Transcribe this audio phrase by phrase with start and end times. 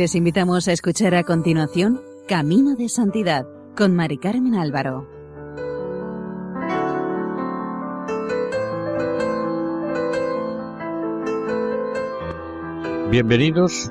[0.00, 3.46] Les invitamos a escuchar a continuación Camino de Santidad
[3.76, 5.06] con Mari Carmen Álvaro.
[13.10, 13.90] Bienvenidos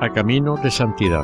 [0.00, 1.22] a Camino de Santidad,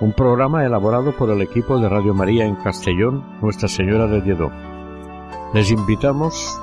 [0.00, 4.50] un programa elaborado por el equipo de Radio María en Castellón, Nuestra Señora de Lledó.
[5.52, 6.58] Les invitamos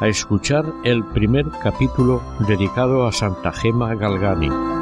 [0.00, 4.75] a escuchar el primer capítulo dedicado a Santa Gema Galgani.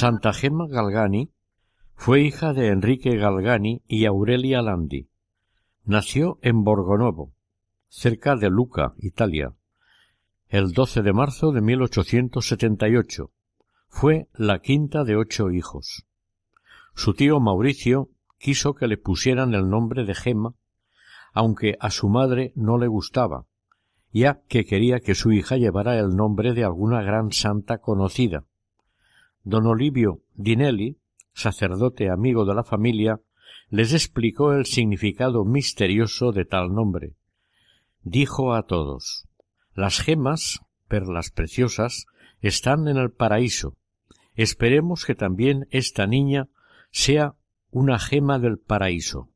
[0.00, 1.30] Santa Gema Galgani
[1.94, 5.10] fue hija de Enrique Galgani y Aurelia Landi.
[5.84, 7.34] Nació en Borgonovo,
[7.88, 9.52] cerca de Luca, Italia,
[10.48, 13.30] el 12 de marzo de 1878.
[13.88, 16.06] Fue la quinta de ocho hijos.
[16.94, 20.54] Su tío Mauricio quiso que le pusieran el nombre de Gema,
[21.34, 23.44] aunque a su madre no le gustaba,
[24.10, 28.46] ya que quería que su hija llevara el nombre de alguna gran santa conocida.
[29.42, 30.98] Don Olivio Dinelli,
[31.32, 33.20] sacerdote amigo de la familia,
[33.68, 37.14] les explicó el significado misterioso de tal nombre.
[38.02, 39.28] Dijo a todos
[39.74, 42.06] Las gemas, perlas preciosas,
[42.40, 43.76] están en el paraíso.
[44.34, 46.48] Esperemos que también esta niña
[46.90, 47.34] sea
[47.70, 49.28] una gema del paraíso.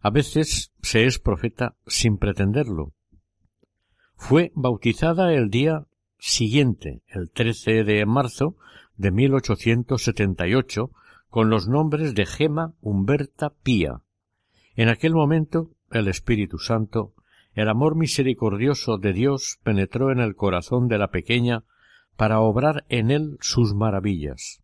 [0.00, 2.92] A veces se es profeta sin pretenderlo.
[4.16, 5.86] Fue bautizada el día
[6.18, 8.56] siguiente, el 13 de marzo
[8.96, 10.90] de 1878,
[11.28, 14.02] con los nombres de Gema Humberta Pía.
[14.74, 17.14] En aquel momento el Espíritu Santo,
[17.54, 21.64] el amor misericordioso de Dios penetró en el corazón de la pequeña
[22.16, 24.62] para obrar en él sus maravillas.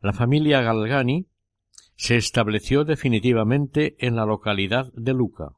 [0.00, 1.26] La familia Galgani
[1.96, 5.52] se estableció definitivamente en la localidad de Luca,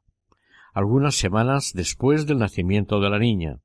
[0.75, 3.61] algunas semanas después del nacimiento de la niña.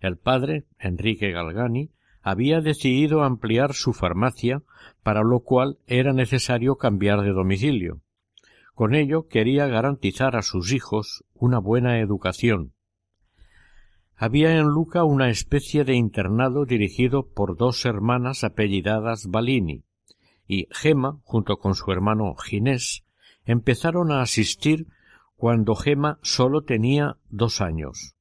[0.00, 1.90] El padre, Enrique Galgani,
[2.30, 4.62] había decidido ampliar su farmacia,
[5.02, 8.02] para lo cual era necesario cambiar de domicilio.
[8.74, 12.74] Con ello quería garantizar a sus hijos una buena educación.
[14.14, 19.84] Había en Luca una especie de internado dirigido por dos hermanas apellidadas Balini,
[20.46, 23.04] y Gema, junto con su hermano Ginés,
[23.44, 24.86] empezaron a asistir
[25.36, 28.17] cuando Gema sólo tenía dos años.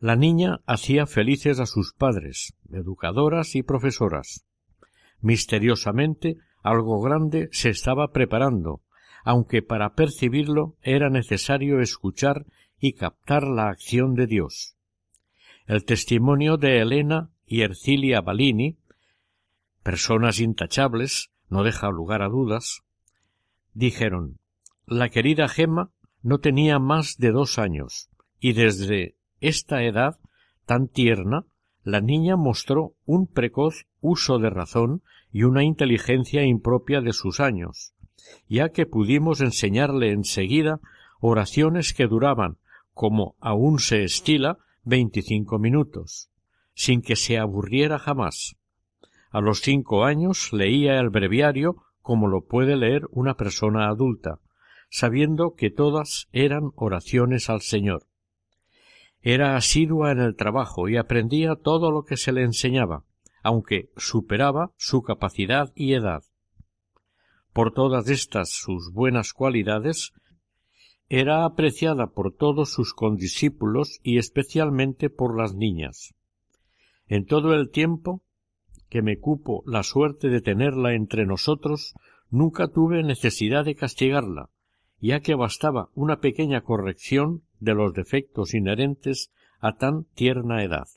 [0.00, 4.44] La niña hacía felices a sus padres, educadoras y profesoras.
[5.20, 8.80] Misteriosamente algo grande se estaba preparando,
[9.24, 12.46] aunque para percibirlo era necesario escuchar
[12.78, 14.74] y captar la acción de Dios.
[15.66, 18.78] El testimonio de Elena y Ercilia Balini
[19.82, 22.82] personas intachables, no deja lugar a dudas,
[23.74, 24.38] dijeron
[24.86, 25.90] la querida Gemma
[26.22, 28.08] no tenía más de dos años,
[28.40, 30.18] y desde esta edad
[30.66, 31.44] tan tierna
[31.82, 35.02] la niña mostró un precoz uso de razón
[35.32, 37.94] y una inteligencia impropia de sus años,
[38.48, 40.80] ya que pudimos enseñarle enseguida
[41.20, 42.58] oraciones que duraban,
[42.92, 46.30] como aún se estila, veinticinco minutos,
[46.74, 48.56] sin que se aburriera jamás.
[49.30, 54.40] A los cinco años leía el breviario como lo puede leer una persona adulta,
[54.90, 58.09] sabiendo que todas eran oraciones al Señor.
[59.22, 63.04] Era asidua en el trabajo y aprendía todo lo que se le enseñaba,
[63.42, 66.22] aunque superaba su capacidad y edad.
[67.52, 70.12] Por todas estas sus buenas cualidades,
[71.08, 76.14] era apreciada por todos sus condiscípulos y especialmente por las niñas.
[77.08, 78.22] En todo el tiempo
[78.88, 81.94] que me cupo la suerte de tenerla entre nosotros,
[82.30, 84.50] nunca tuve necesidad de castigarla,
[85.00, 89.30] ya que bastaba una pequeña corrección de los defectos inherentes
[89.60, 90.88] a tan tierna edad.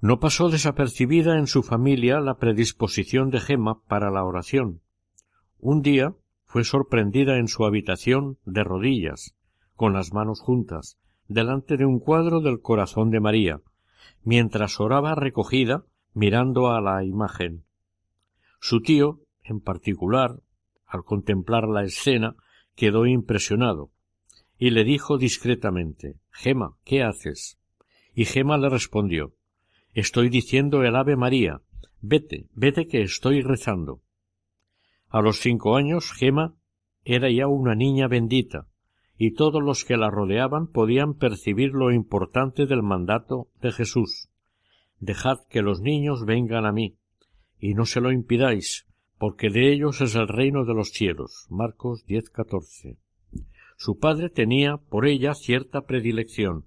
[0.00, 4.80] No pasó desapercibida en su familia la predisposición de Gema para la oración.
[5.58, 6.14] Un día
[6.46, 9.34] fue sorprendida en su habitación de rodillas,
[9.74, 10.98] con las manos juntas,
[11.28, 13.60] delante de un cuadro del corazón de María,
[14.24, 17.64] mientras oraba recogida mirando a la imagen.
[18.58, 20.40] Su tío, en particular,
[20.86, 22.36] al contemplar la escena,
[22.74, 23.90] quedó impresionado,
[24.60, 27.58] y le dijo discretamente Gema, ¿qué haces?
[28.14, 29.34] Y Gema le respondió
[29.92, 31.62] Estoy diciendo el Ave María.
[32.00, 34.02] Vete, vete que estoy rezando.
[35.08, 36.54] A los cinco años Gema
[37.04, 38.68] era ya una niña bendita,
[39.18, 44.30] y todos los que la rodeaban podían percibir lo importante del mandato de Jesús
[45.00, 46.96] dejad que los niños vengan a mí,
[47.58, 48.86] y no se lo impidáis,
[49.18, 51.46] porque de ellos es el reino de los cielos.
[51.48, 52.30] Marcos 10,
[53.80, 56.66] Su padre tenía por ella cierta predilección.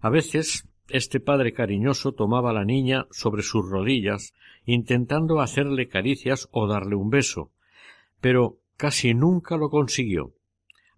[0.00, 4.34] A veces este padre cariñoso tomaba a la niña sobre sus rodillas,
[4.66, 7.52] intentando hacerle caricias o darle un beso,
[8.20, 10.34] pero casi nunca lo consiguió.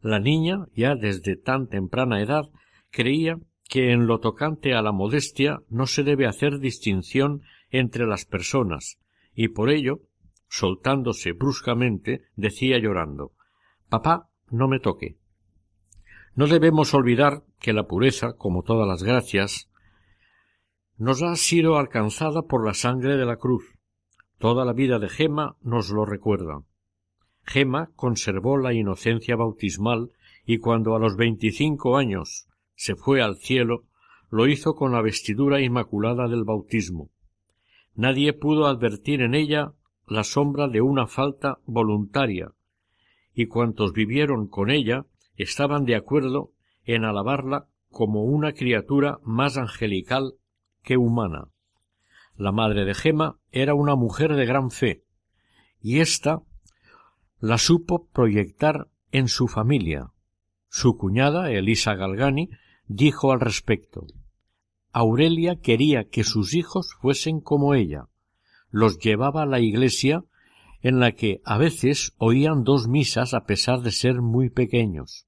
[0.00, 2.50] La niña, ya desde tan temprana edad,
[2.90, 8.24] creía que en lo tocante a la modestia no se debe hacer distinción entre las
[8.24, 8.98] personas,
[9.36, 10.00] y por ello,
[10.48, 13.30] soltándose bruscamente, decía llorando
[13.88, 15.16] Papá, no me toque.
[16.34, 19.68] No debemos olvidar que la pureza, como todas las gracias,
[20.96, 23.64] nos ha sido alcanzada por la sangre de la cruz.
[24.38, 26.62] Toda la vida de Gema nos lo recuerda.
[27.44, 30.12] Gema conservó la inocencia bautismal
[30.44, 33.84] y cuando a los veinticinco años se fue al cielo,
[34.30, 37.10] lo hizo con la vestidura inmaculada del bautismo.
[37.94, 39.72] Nadie pudo advertir en ella
[40.06, 42.52] la sombra de una falta voluntaria,
[43.34, 45.06] y cuantos vivieron con ella
[45.36, 46.52] estaban de acuerdo
[46.84, 50.34] en alabarla como una criatura más angelical
[50.82, 51.48] que humana.
[52.36, 55.04] La madre de Gema era una mujer de gran fe,
[55.80, 56.42] y ésta
[57.38, 60.10] la supo proyectar en su familia.
[60.68, 62.50] Su cuñada, Elisa Galgani,
[62.86, 64.06] dijo al respecto
[64.92, 68.08] Aurelia quería que sus hijos fuesen como ella.
[68.70, 70.24] Los llevaba a la iglesia
[70.82, 75.26] en la que a veces oían dos misas a pesar de ser muy pequeños.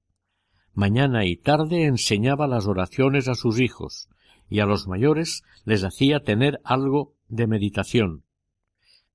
[0.73, 4.09] Mañana y tarde enseñaba las oraciones a sus hijos,
[4.49, 8.25] y a los mayores les hacía tener algo de meditación,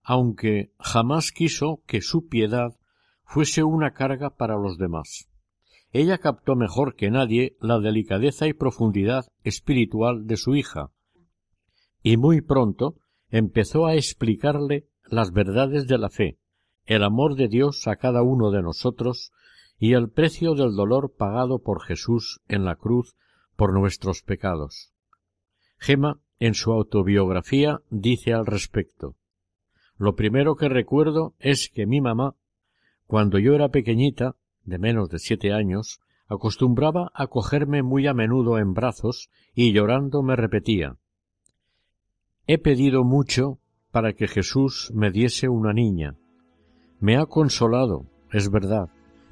[0.02, 2.76] aunque jamás quiso que su piedad
[3.24, 5.28] fuese una carga para los demás.
[5.92, 10.90] Ella captó mejor que nadie la delicadeza y profundidad espiritual de su hija,
[12.02, 12.96] y muy pronto
[13.28, 16.38] empezó a explicarle las verdades de la fe,
[16.86, 19.32] el amor de Dios a cada uno de nosotros
[19.78, 23.16] y el precio del dolor pagado por Jesús en la cruz
[23.56, 24.92] por nuestros pecados.
[25.78, 29.16] Gema, en su autobiografía, dice al respecto
[29.96, 32.34] Lo primero que recuerdo es que mi mamá,
[33.06, 38.58] cuando yo era pequeñita, de menos de siete años, acostumbraba a cogerme muy a menudo
[38.58, 40.96] en brazos y llorando me repetía
[42.46, 43.58] He pedido mucho
[43.90, 46.14] para que Jesús me diese una niña.
[47.00, 48.88] Me ha consolado, es verdad,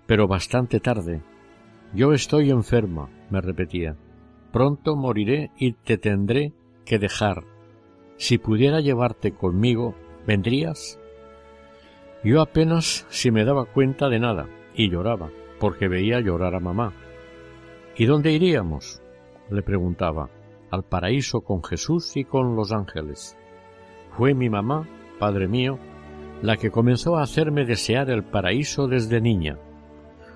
[0.06, 1.22] pero bastante tarde.
[1.94, 3.96] Yo estoy enferma, me repetía.
[4.52, 6.52] Pronto moriré y te tendré
[6.84, 7.44] que dejar.
[8.16, 9.94] Si pudiera llevarte conmigo,
[10.26, 10.98] ¿vendrías?
[12.24, 15.30] Yo apenas si me daba cuenta de nada y lloraba,
[15.60, 16.92] porque veía llorar a mamá.
[17.96, 19.02] ¿Y dónde iríamos?
[19.50, 20.30] le preguntaba.
[20.70, 23.37] Al paraíso con Jesús y con los ángeles.
[24.18, 24.84] Fue mi mamá,
[25.20, 25.78] padre mío,
[26.42, 29.58] la que comenzó a hacerme desear el paraíso desde niña.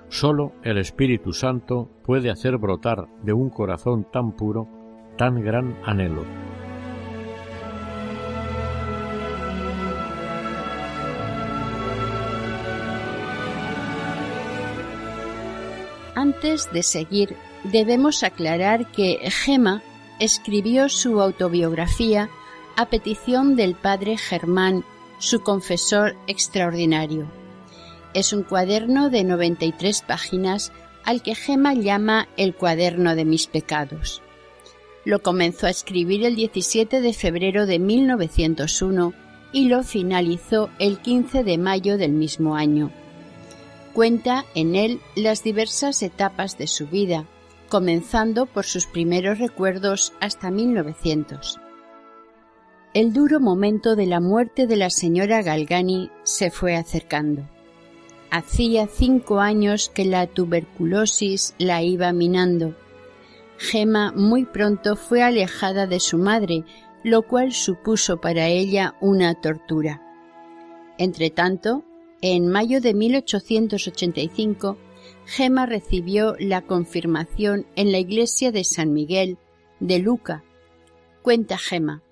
[0.08, 4.68] Sólo el Espíritu Santo puede hacer brotar de un corazón tan puro
[5.18, 6.24] tan gran anhelo.
[16.14, 17.34] Antes de seguir,
[17.64, 19.82] debemos aclarar que Gema
[20.20, 22.30] escribió su autobiografía
[22.76, 24.84] a petición del padre Germán,
[25.18, 27.26] su confesor extraordinario.
[28.14, 30.72] Es un cuaderno de 93 páginas
[31.04, 34.22] al que Gema llama el cuaderno de mis pecados.
[35.04, 39.14] Lo comenzó a escribir el 17 de febrero de 1901
[39.52, 42.90] y lo finalizó el 15 de mayo del mismo año.
[43.92, 47.26] Cuenta en él las diversas etapas de su vida,
[47.68, 51.61] comenzando por sus primeros recuerdos hasta 1900.
[52.94, 57.48] El duro momento de la muerte de la señora Galgani se fue acercando.
[58.30, 62.76] Hacía cinco años que la tuberculosis la iba minando.
[63.56, 66.64] Gema muy pronto fue alejada de su madre,
[67.02, 70.02] lo cual supuso para ella una tortura.
[70.98, 71.84] Entretanto,
[72.20, 74.76] en mayo de 1885,
[75.24, 79.38] Gema recibió la confirmación en la iglesia de San Miguel
[79.80, 80.44] de Luca.
[81.22, 82.02] Cuenta Gema.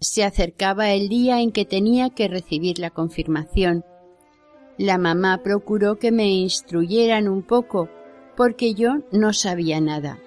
[0.00, 3.84] Se acercaba el día en que tenía que recibir la confirmación
[4.78, 7.88] la mamá procuró que me instruyeran un poco,
[8.36, 10.20] porque yo no sabía nada.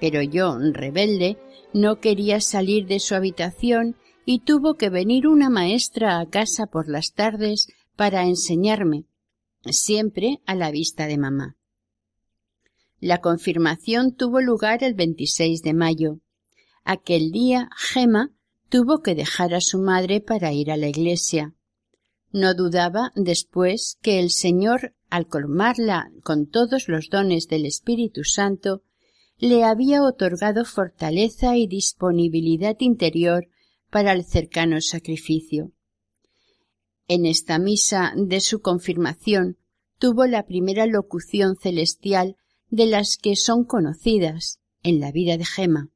[0.00, 1.36] Pero yo, rebelde,
[1.74, 6.88] no quería salir de su habitación y tuvo que venir una maestra a casa por
[6.88, 9.06] las tardes para enseñarme,
[9.64, 11.56] siempre a la vista de mamá.
[13.00, 16.20] La confirmación tuvo lugar el 26 de mayo.
[16.84, 18.30] Aquel día Gema
[18.68, 21.54] tuvo que dejar a su madre para ir a la iglesia.
[22.30, 28.82] No dudaba después que el Señor, al colmarla con todos los dones del Espíritu Santo,
[29.38, 33.48] le había otorgado fortaleza y disponibilidad interior
[33.90, 35.72] para el cercano sacrificio.
[37.06, 39.56] En esta misa de su confirmación
[39.98, 42.36] tuvo la primera locución celestial
[42.68, 45.88] de las que son conocidas en la vida de Gema.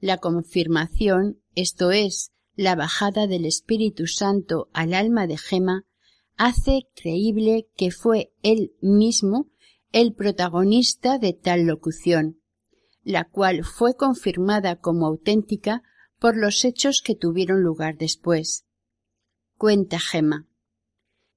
[0.00, 5.86] La confirmación, esto es, la bajada del Espíritu Santo al alma de Gema,
[6.36, 9.50] hace creíble que fue él mismo
[9.90, 12.42] el protagonista de tal locución,
[13.02, 15.82] la cual fue confirmada como auténtica
[16.18, 18.66] por los hechos que tuvieron lugar después.
[19.56, 20.46] Cuenta Gema.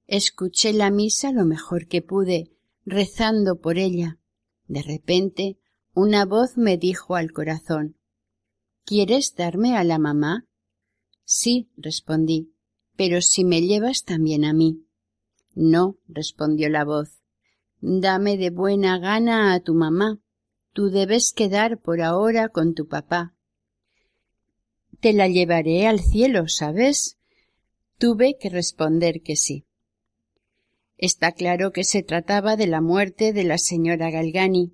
[0.06, 2.52] Escuché la misa lo mejor que pude,
[2.86, 4.20] rezando por ella.
[4.68, 5.60] De repente,
[5.94, 7.99] una voz me dijo al corazón
[8.86, 10.46] ¿Quieres darme a la mamá?
[11.26, 12.54] Sí, respondí,
[12.96, 14.86] pero si me llevas también a mí.
[15.54, 17.22] No, respondió la voz.
[17.82, 20.20] Dame de buena gana a tu mamá.
[20.74, 23.36] Tú debes quedar por ahora con tu papá.
[25.00, 27.18] Te la llevaré al cielo, ¿sabes?
[27.98, 29.66] Tuve que responder que sí.
[30.98, 34.74] Está claro que se trataba de la muerte de la señora Galgani.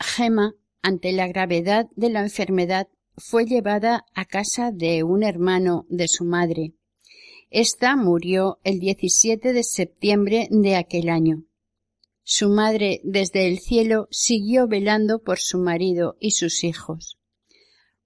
[0.00, 6.08] Gemma, ante la gravedad de la enfermedad, fue llevada a casa de un hermano de
[6.08, 6.74] su madre.
[7.48, 11.44] Esta murió el 17 de septiembre de aquel año.
[12.22, 17.18] Su madre desde el cielo siguió velando por su marido y sus hijos.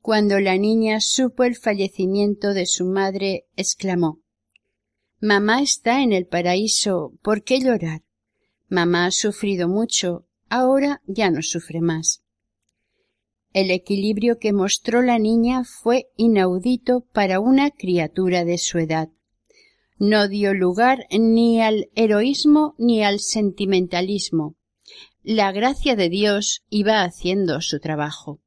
[0.00, 4.20] Cuando la niña supo el fallecimiento de su madre, exclamó
[5.20, 8.02] Mamá está en el paraíso, ¿por qué llorar?
[8.68, 12.22] Mamá ha sufrido mucho, ahora ya no sufre más.
[13.52, 19.08] El equilibrio que mostró la niña fue inaudito para una criatura de su edad.
[19.98, 24.54] No dio lugar ni al heroísmo ni al sentimentalismo.
[25.22, 28.40] La gracia de Dios iba haciendo su trabajo.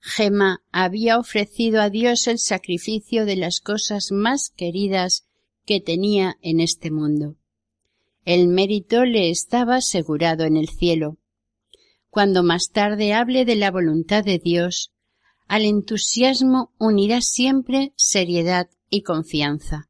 [0.00, 5.26] Gema había ofrecido a Dios el sacrificio de las cosas más queridas
[5.64, 7.36] que tenía en este mundo.
[8.24, 11.18] El mérito le estaba asegurado en el cielo.
[12.12, 14.92] Cuando más tarde hable de la voluntad de Dios,
[15.48, 19.88] al entusiasmo unirá siempre seriedad y confianza.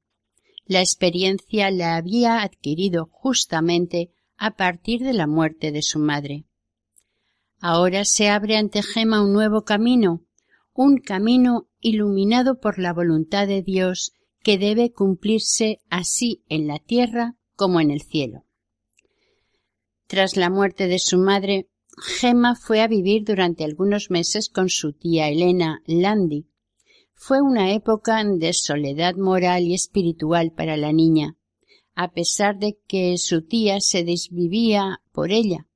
[0.65, 6.45] La experiencia la había adquirido justamente a partir de la muerte de su madre.
[7.59, 10.25] Ahora se abre ante Gema un nuevo camino,
[10.73, 14.13] un camino iluminado por la voluntad de Dios
[14.45, 18.45] que debe cumplirse así en la tierra como en el cielo.
[20.07, 24.93] Tras la muerte de su madre, Gemma fue a vivir durante algunos meses con su
[24.93, 26.47] tía Elena Landi.
[27.15, 31.37] Fue una época de soledad moral y espiritual para la niña,
[31.95, 35.67] a pesar de que su tía se desvivía por ella.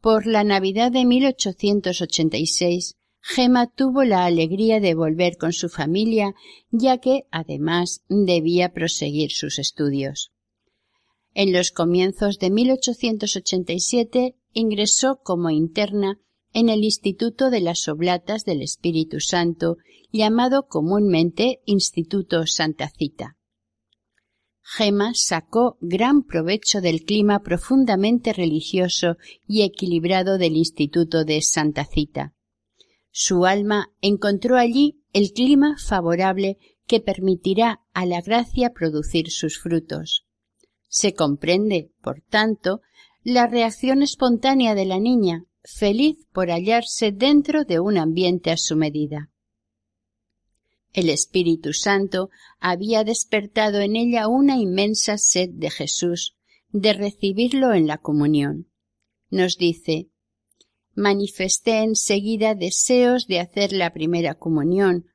[0.00, 6.34] Por la Navidad de 1886, Gema tuvo la alegría de volver con su familia,
[6.70, 10.32] ya que, además, debía proseguir sus estudios.
[11.32, 16.18] En los comienzos de 1887 ingresó como interna
[16.52, 19.76] en el Instituto de las Oblatas del Espíritu Santo,
[20.12, 23.36] llamado comúnmente Instituto Santa Cita.
[24.62, 32.34] Gema sacó gran provecho del clima profundamente religioso y equilibrado del Instituto de Santa Cita.
[33.10, 36.56] Su alma encontró allí el clima favorable
[36.86, 40.24] que permitirá a la gracia producir sus frutos.
[40.88, 42.80] Se comprende, por tanto,
[43.24, 48.76] la reacción espontánea de la niña, feliz por hallarse dentro de un ambiente a su
[48.76, 49.30] medida.
[50.92, 52.28] El Espíritu Santo
[52.60, 56.36] había despertado en ella una inmensa sed de Jesús,
[56.68, 58.68] de recibirlo en la comunión.
[59.30, 60.10] Nos dice
[60.94, 65.06] manifesté enseguida deseos de hacer la primera comunión,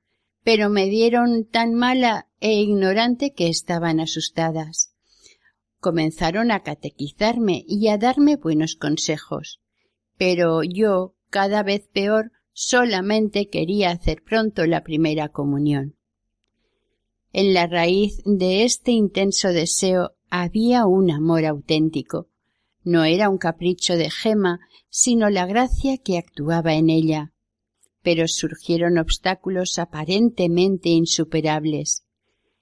[0.44, 4.94] pero me dieron tan mala e ignorante que estaban asustadas.
[5.80, 9.62] Comenzaron a catequizarme y a darme buenos consejos,
[10.18, 15.96] pero yo, cada vez peor, solamente quería hacer pronto la primera comunión.
[17.32, 22.28] En la raíz de este intenso deseo había un amor auténtico.
[22.84, 24.60] No era un capricho de Gema,
[24.90, 27.32] sino la gracia que actuaba en ella.
[28.02, 32.04] Pero surgieron obstáculos aparentemente insuperables.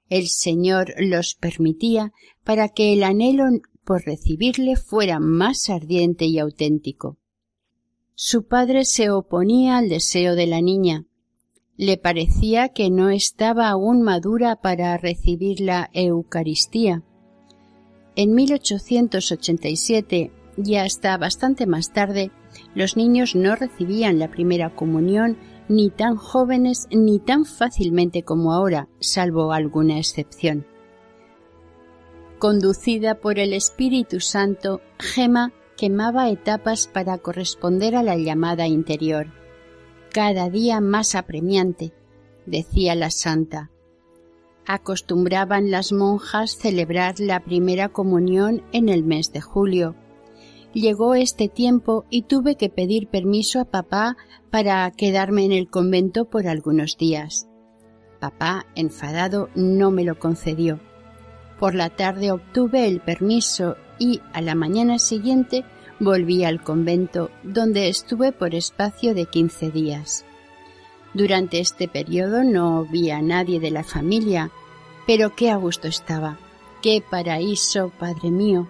[0.09, 3.45] El Señor los permitía para que el anhelo
[3.83, 7.17] por recibirle fuera más ardiente y auténtico.
[8.15, 11.05] Su padre se oponía al deseo de la niña.
[11.75, 17.03] Le parecía que no estaba aún madura para recibir la Eucaristía.
[18.15, 22.31] En 1887 y hasta bastante más tarde,
[22.73, 25.37] los niños no recibían la primera comunión
[25.69, 30.65] ni tan jóvenes ni tan fácilmente como ahora, salvo alguna excepción.
[32.39, 39.27] Conducida por el Espíritu Santo, Gema quemaba etapas para corresponder a la llamada interior.
[40.13, 41.93] Cada día más apremiante,
[42.45, 43.71] decía la santa.
[44.65, 49.95] Acostumbraban las monjas celebrar la primera comunión en el mes de julio,
[50.73, 54.17] llegó este tiempo y tuve que pedir permiso a papá
[54.51, 57.47] para quedarme en el convento por algunos días.
[58.19, 60.79] Papá, enfadado, no me lo concedió.
[61.59, 65.65] Por la tarde obtuve el permiso y a la mañana siguiente
[65.99, 70.25] volví al convento, donde estuve por espacio de quince días.
[71.13, 74.51] Durante este periodo no vi a nadie de la familia,
[75.07, 76.37] pero qué a gusto estaba.
[76.81, 78.69] Qué paraíso, Padre mío.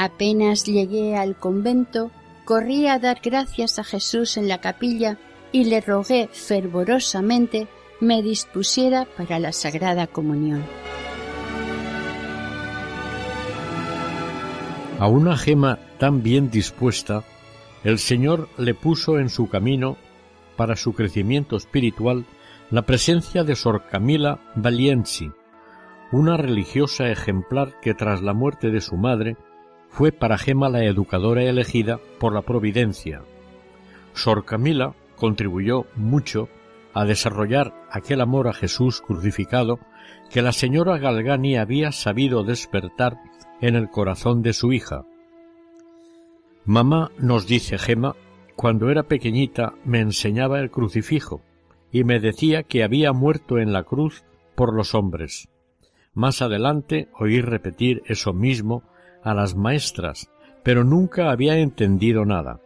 [0.00, 2.12] Apenas llegué al convento,
[2.44, 5.18] corrí a dar gracias a Jesús en la capilla
[5.50, 7.66] y le rogué fervorosamente
[8.00, 10.62] me dispusiera para la Sagrada Comunión.
[15.00, 17.24] A una gema tan bien dispuesta,
[17.82, 19.96] el Señor le puso en su camino,
[20.56, 22.24] para su crecimiento espiritual,
[22.70, 25.32] la presencia de Sor Camila Valiensi,
[26.12, 29.36] una religiosa ejemplar que tras la muerte de su madre
[29.90, 33.22] fue para Gema la educadora elegida por la Providencia.
[34.14, 36.48] Sor Camila contribuyó mucho
[36.94, 39.78] a desarrollar aquel amor a Jesús crucificado
[40.30, 43.18] que la señora Galgani había sabido despertar
[43.60, 45.04] en el corazón de su hija.
[46.64, 48.14] Mamá, nos dice Gema,
[48.54, 51.40] cuando era pequeñita me enseñaba el crucifijo
[51.90, 54.24] y me decía que había muerto en la cruz
[54.54, 55.48] por los hombres.
[56.14, 58.82] Más adelante oí repetir eso mismo
[59.28, 60.30] a las maestras,
[60.62, 62.62] pero nunca había entendido nada.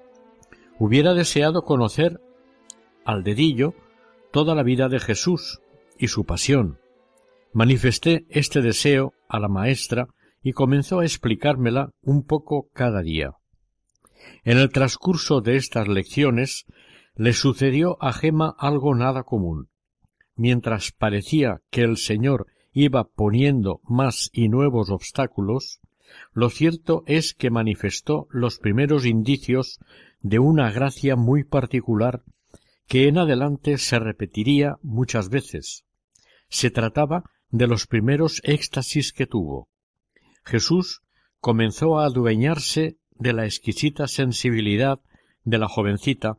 [0.78, 2.20] Hubiera deseado conocer
[3.04, 3.74] al dedillo
[4.30, 5.60] toda la vida de Jesús
[5.98, 6.78] y su pasión.
[7.52, 10.06] Manifesté este deseo a la maestra
[10.40, 13.32] y comenzó a explicármela un poco cada día.
[14.44, 16.66] En el transcurso de estas lecciones
[17.16, 19.68] le sucedió a Gema algo nada común.
[20.36, 25.80] Mientras parecía que el Señor iba poniendo más y nuevos obstáculos,
[26.32, 29.78] lo cierto es que manifestó los primeros indicios
[30.20, 32.22] de una gracia muy particular
[32.86, 35.84] que en adelante se repetiría muchas veces.
[36.48, 39.68] Se trataba de los primeros éxtasis que tuvo.
[40.44, 41.02] Jesús
[41.40, 45.00] comenzó a adueñarse de la exquisita sensibilidad
[45.44, 46.38] de la jovencita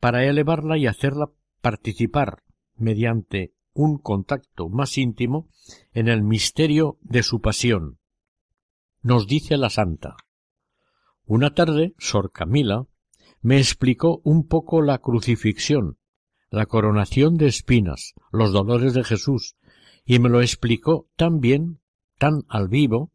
[0.00, 2.42] para elevarla y hacerla participar
[2.76, 5.48] mediante un contacto más íntimo
[5.92, 7.98] en el misterio de su pasión,
[9.04, 10.16] nos dice la santa.
[11.26, 12.86] Una tarde, Sor Camila
[13.42, 15.98] me explicó un poco la crucifixión,
[16.50, 19.56] la coronación de espinas, los dolores de Jesús,
[20.06, 21.80] y me lo explicó tan bien,
[22.18, 23.12] tan al vivo,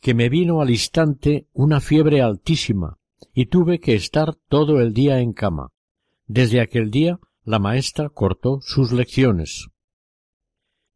[0.00, 2.98] que me vino al instante una fiebre altísima
[3.32, 5.68] y tuve que estar todo el día en cama.
[6.26, 9.68] Desde aquel día la maestra cortó sus lecciones.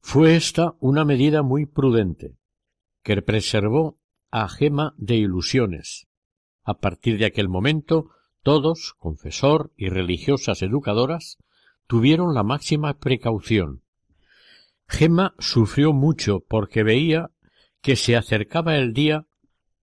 [0.01, 2.37] Fue esta una medida muy prudente,
[3.05, 3.99] que preservó
[4.31, 6.09] a gema de ilusiones.
[6.65, 8.11] A partir de aquel momento,
[8.43, 11.39] todos, confesor y religiosas educadoras,
[11.87, 13.83] tuvieron la máxima precaución.
[14.89, 17.31] Gema sufrió mucho porque veía
[17.81, 19.27] que se acercaba el día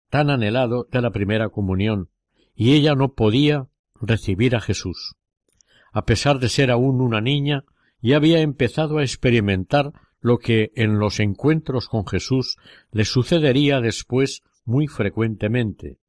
[0.09, 2.09] tan anhelado de la primera comunión,
[2.55, 3.67] y ella no podía
[3.99, 5.15] recibir a Jesús.
[5.91, 7.63] A pesar de ser aún una niña,
[8.01, 12.57] ya había empezado a experimentar lo que en los encuentros con Jesús
[12.91, 15.99] le sucedería después muy frecuentemente.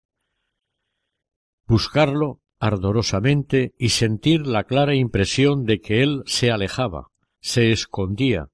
[1.67, 7.09] Buscarlo ardorosamente y sentir la clara impresión de que él se alejaba,
[7.41, 8.51] se escondía,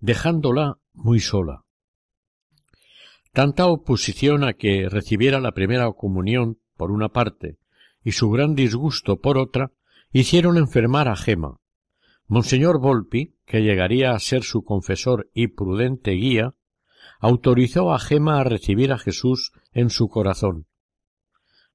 [0.00, 1.64] dejándola muy sola.
[3.32, 7.58] Tanta oposición a que recibiera la primera comunión por una parte
[8.02, 9.72] y su gran disgusto por otra
[10.10, 11.58] hicieron enfermar a Gema,
[12.32, 16.54] Monseñor Volpi, que llegaría a ser su confesor y prudente guía,
[17.20, 20.64] autorizó a Gema a recibir a Jesús en su corazón.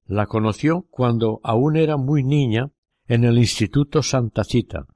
[0.04, 2.72] La conoció cuando aún era muy niña
[3.06, 4.88] en el Instituto Santa Cita,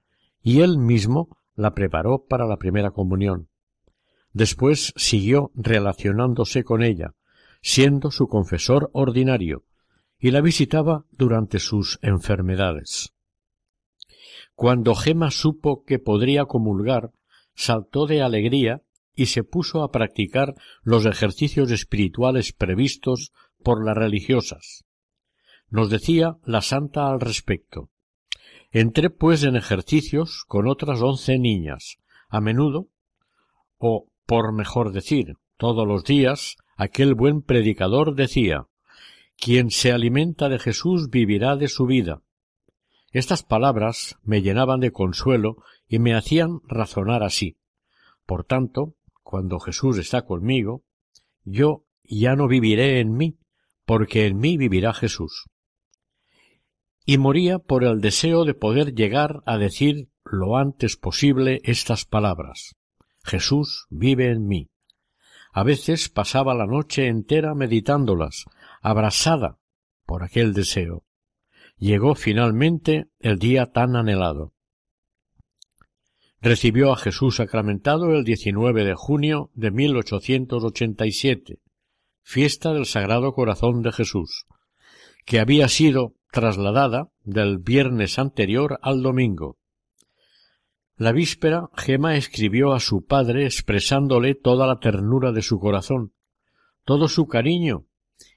[0.42, 3.48] y él mismo la preparó para la primera comunión.
[4.32, 7.14] Después siguió relacionándose con ella,
[7.60, 9.62] siendo su confesor ordinario,
[10.18, 13.11] y la visitaba durante sus enfermedades.
[14.62, 17.10] Cuando Gema supo que podría comulgar,
[17.52, 23.32] saltó de alegría y se puso a practicar los ejercicios espirituales previstos
[23.64, 24.84] por las religiosas.
[25.68, 27.90] Nos decía la santa al respecto.
[28.70, 31.96] Entré pues en ejercicios con otras once niñas.
[32.28, 32.86] A menudo,
[33.78, 38.68] o por mejor decir, todos los días, aquel buen predicador decía
[39.36, 42.22] Quien se alimenta de Jesús vivirá de su vida.
[43.12, 47.58] Estas palabras me llenaban de consuelo y me hacían razonar así.
[48.24, 50.82] Por tanto, cuando Jesús está conmigo,
[51.44, 53.38] yo ya no viviré en mí,
[53.84, 55.44] porque en mí vivirá Jesús.
[57.04, 62.76] Y moría por el deseo de poder llegar a decir lo antes posible estas palabras.
[63.22, 64.70] Jesús vive en mí.
[65.52, 68.46] A veces pasaba la noche entera meditándolas,
[68.80, 69.58] abrasada
[70.06, 71.04] por aquel deseo.
[71.82, 74.52] Llegó finalmente el día tan anhelado.
[76.40, 81.58] Recibió a Jesús sacramentado el 19 de junio de 1887,
[82.22, 84.46] fiesta del Sagrado Corazón de Jesús,
[85.24, 89.58] que había sido trasladada del viernes anterior al domingo.
[90.96, 96.12] La víspera Gema escribió a su padre expresándole toda la ternura de su corazón,
[96.84, 97.86] todo su cariño,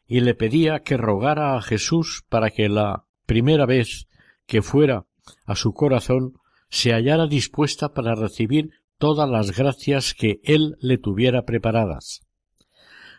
[0.08, 4.08] y le pedía que rogara a Jesús para que la primera vez
[4.46, 5.06] que fuera
[5.46, 6.34] a su corazón
[6.70, 12.22] se hallara dispuesta para recibir todas las gracias que él le tuviera preparadas.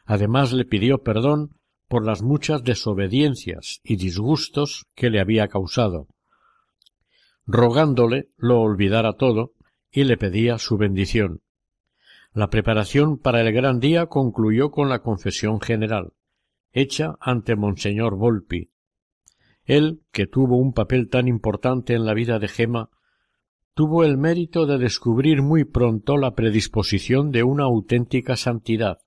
[0.04, 1.56] Además le pidió perdón
[1.88, 6.08] por las muchas desobediencias y disgustos que le había causado,
[7.46, 9.52] rogándole lo olvidara todo
[9.90, 11.42] y le pedía su bendición.
[12.32, 16.12] La preparación para el gran día concluyó con la confesión general,
[16.72, 18.70] hecha ante Monseñor Volpi.
[19.66, 22.90] Él, que tuvo un papel tan importante en la vida de Gema,
[23.74, 28.98] tuvo el mérito de descubrir muy pronto la predisposición de una auténtica santidad.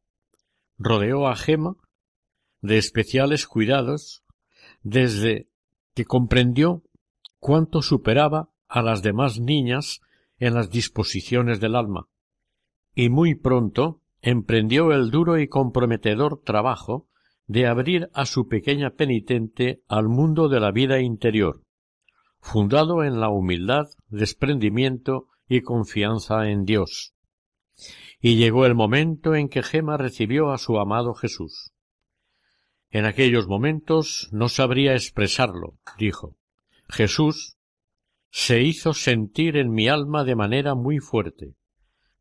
[0.77, 1.75] Rodeó a Gema
[2.61, 4.23] de especiales cuidados
[4.83, 5.49] desde
[5.95, 6.83] que comprendió
[7.39, 10.01] cuánto superaba a las demás niñas
[10.37, 12.07] en las disposiciones del alma,
[12.93, 17.08] y muy pronto emprendió el duro y comprometedor trabajo
[17.49, 21.63] de abrir a su pequeña penitente al mundo de la vida interior,
[22.39, 27.15] fundado en la humildad, desprendimiento y confianza en Dios.
[28.21, 31.71] Y llegó el momento en que Gema recibió a su amado Jesús.
[32.91, 36.37] En aquellos momentos no sabría expresarlo, dijo.
[36.87, 37.57] Jesús
[38.29, 41.55] se hizo sentir en mi alma de manera muy fuerte.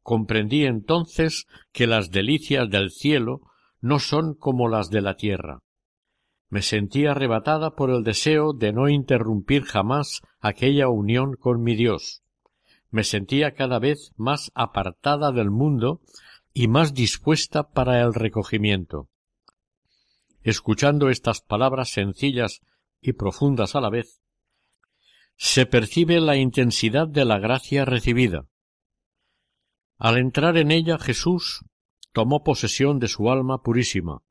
[0.01, 3.43] Comprendí entonces que las delicias del cielo
[3.81, 5.63] no son como las de la tierra
[6.51, 12.23] me sentí arrebatada por el deseo de no interrumpir jamás aquella unión con mi Dios.
[12.91, 16.01] Me sentía cada vez más apartada del mundo
[16.55, 19.09] y más dispuesta para el recogimiento.
[20.43, 22.61] Escuchando estas palabras sencillas
[23.03, 24.23] y profundas a la vez,
[25.37, 28.47] se percibe la intensidad de la gracia recibida.
[29.99, 31.65] Al entrar en ella Jesús
[32.13, 34.23] tomó posesión de su alma purísima,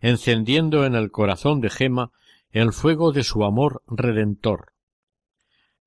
[0.00, 2.12] encendiendo en el corazón de Gema
[2.50, 4.74] el fuego de su amor redentor.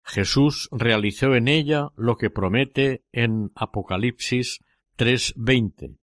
[0.03, 4.59] Jesús realizó en ella lo que promete en Apocalipsis
[4.95, 5.97] 3:20.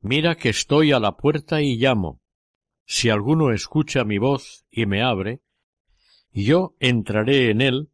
[0.00, 2.20] Mira que estoy a la puerta y llamo.
[2.86, 5.40] Si alguno escucha mi voz y me abre,
[6.32, 7.90] yo entraré en él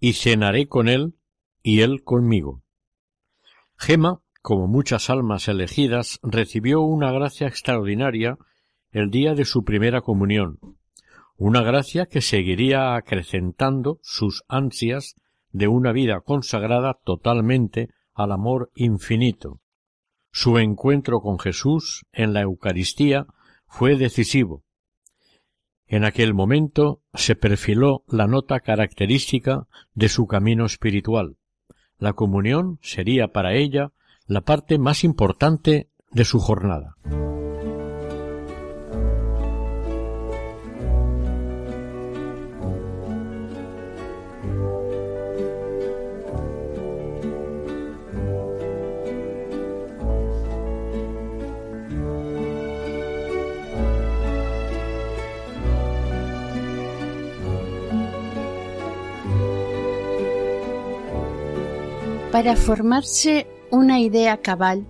[0.00, 1.14] y cenaré con él
[1.62, 2.62] y él conmigo.
[3.76, 8.38] Gema como muchas almas elegidas, recibió una gracia extraordinaria
[8.90, 10.58] el día de su primera comunión,
[11.36, 15.14] una gracia que seguiría acrecentando sus ansias
[15.52, 19.60] de una vida consagrada totalmente al amor infinito.
[20.32, 23.26] Su encuentro con Jesús en la Eucaristía
[23.66, 24.64] fue decisivo.
[25.86, 31.36] En aquel momento se perfiló la nota característica de su camino espiritual.
[31.98, 33.92] La comunión sería para ella
[34.26, 36.96] la parte más importante de su jornada.
[62.30, 64.86] Para formarse una idea cabal,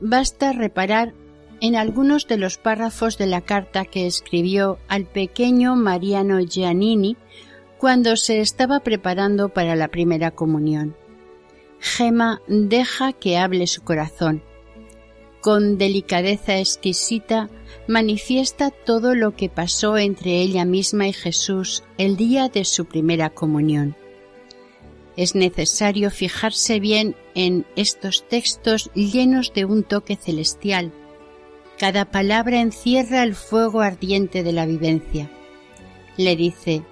[0.00, 1.12] basta reparar
[1.60, 7.18] en algunos de los párrafos de la carta que escribió al pequeño Mariano Giannini
[7.76, 10.96] cuando se estaba preparando para la primera comunión.
[11.80, 14.42] Gema deja que hable su corazón.
[15.42, 17.50] Con delicadeza exquisita
[17.86, 23.30] manifiesta todo lo que pasó entre ella misma y Jesús el día de su primera
[23.30, 23.94] comunión.
[25.18, 30.92] Es necesario fijarse bien en estos textos llenos de un toque celestial.
[31.76, 35.28] Cada palabra encierra el fuego ardiente de la vivencia.
[36.16, 36.84] Le dice,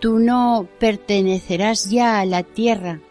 [0.00, 3.02] Tú no pertenecerás ya a la tierra,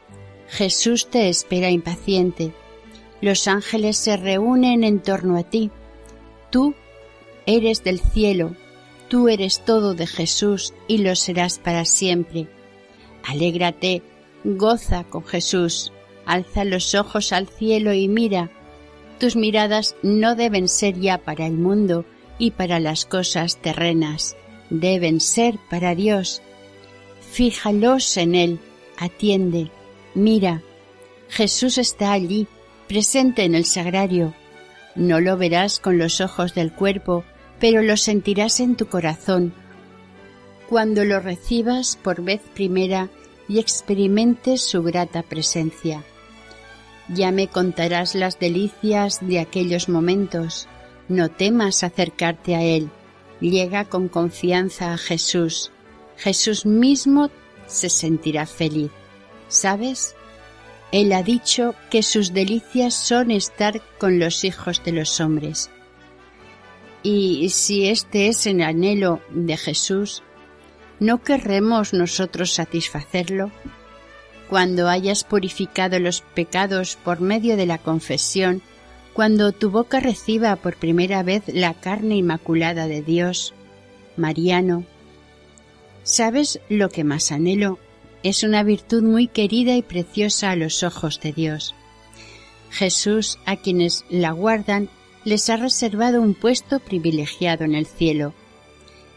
[0.47, 2.53] Jesús te espera impaciente.
[3.21, 5.69] Los ángeles se reúnen en torno a ti.
[6.49, 6.73] Tú
[7.45, 8.55] eres del cielo,
[9.09, 12.47] tú eres todo de Jesús y lo serás para siempre.
[13.23, 14.01] Alégrate,
[14.43, 15.91] goza con Jesús,
[16.25, 18.49] alza los ojos al cielo y mira.
[19.19, 22.05] Tus miradas no deben ser ya para el mundo
[22.39, 24.35] y para las cosas terrenas,
[24.69, 26.41] deben ser para Dios.
[27.31, 28.59] Fíjalos en Él,
[28.97, 29.69] atiende,
[30.13, 30.61] Mira,
[31.29, 32.47] Jesús está allí,
[32.87, 34.33] presente en el sagrario.
[34.95, 37.23] No lo verás con los ojos del cuerpo,
[37.59, 39.53] pero lo sentirás en tu corazón.
[40.71, 43.09] Cuando lo recibas por vez primera
[43.49, 46.01] y experimentes su grata presencia.
[47.09, 50.69] Ya me contarás las delicias de aquellos momentos.
[51.09, 52.89] No temas acercarte a Él.
[53.41, 55.73] Llega con confianza a Jesús.
[56.15, 57.29] Jesús mismo
[57.67, 58.91] se sentirá feliz.
[59.49, 60.15] ¿Sabes?
[60.93, 65.69] Él ha dicho que sus delicias son estar con los hijos de los hombres.
[67.03, 70.23] Y si este es el anhelo de Jesús,
[71.01, 73.51] ¿no querremos nosotros satisfacerlo?
[74.49, 78.61] Cuando hayas purificado los pecados por medio de la confesión,
[79.11, 83.53] cuando tu boca reciba por primera vez la carne inmaculada de Dios,
[84.15, 84.85] Mariano,
[86.03, 87.77] ¿sabes lo que más anhelo
[88.23, 91.73] es una virtud muy querida y preciosa a los ojos de Dios.
[92.69, 94.89] Jesús, a quienes la guardan,
[95.25, 98.33] les ha reservado un puesto privilegiado en el cielo.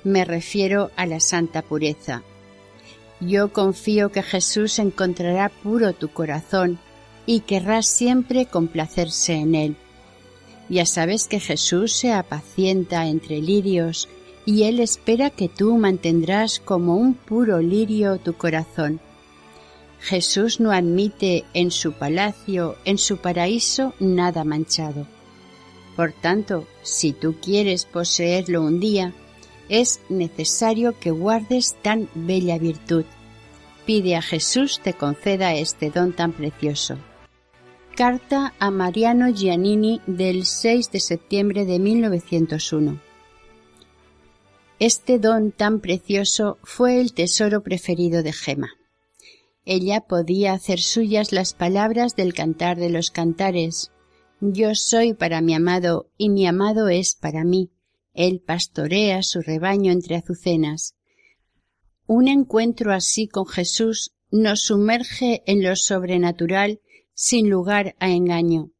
[0.04, 2.22] Me refiero a la santa pureza.
[3.20, 6.78] Yo confío que Jesús encontrará puro tu corazón
[7.26, 9.76] y querrá siempre complacerse en él.
[10.68, 14.08] Ya sabes que Jesús se apacienta entre lirios
[14.46, 19.00] y Él espera que tú mantendrás como un puro lirio tu corazón.
[20.00, 25.06] Jesús no admite en su palacio, en su paraíso, nada manchado.
[25.96, 29.14] Por tanto, si tú quieres poseerlo un día,
[29.68, 33.04] es necesario que guardes tan bella virtud.
[33.86, 36.96] Pide a Jesús te conceda este don tan precioso.
[37.94, 43.00] Carta a Mariano Giannini del 6 de septiembre de 1901.
[44.80, 48.70] Este don tan precioso fue el tesoro preferido de Gema.
[49.64, 53.92] Ella podía hacer suyas las palabras del cantar de los cantares.
[54.40, 57.70] Yo soy para mi amado y mi amado es para mí.
[58.14, 60.94] Él pastorea su rebaño entre azucenas.
[62.06, 66.80] Un encuentro así con Jesús nos sumerge en lo sobrenatural
[67.12, 68.70] sin lugar a engaño.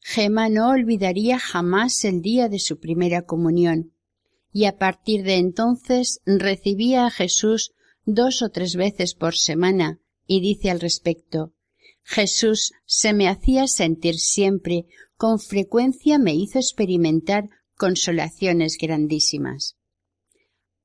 [0.00, 3.92] Gema no olvidaría jamás el día de su primera comunión
[4.52, 7.72] y a partir de entonces recibía a Jesús
[8.04, 11.52] dos o tres veces por semana y dice al respecto
[12.02, 14.86] Jesús se me hacía sentir siempre,
[15.16, 19.76] con frecuencia me hizo experimentar consolaciones grandísimas.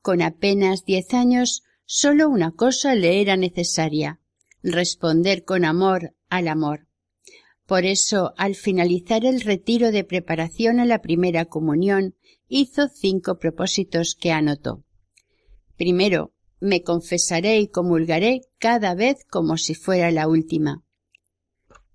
[0.01, 4.21] Con apenas diez años sólo una cosa le era necesaria
[4.63, 6.87] responder con amor al amor.
[7.65, 12.15] Por eso, al finalizar el retiro de preparación a la primera comunión,
[12.47, 14.83] hizo cinco propósitos que anotó.
[15.77, 20.83] Primero, me confesaré y comulgaré cada vez como si fuera la última.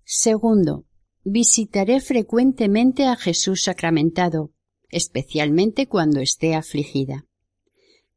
[0.02, 0.87] Segundo,
[1.24, 4.52] visitaré frecuentemente a Jesús sacramentado,
[4.90, 7.25] especialmente cuando esté afligida.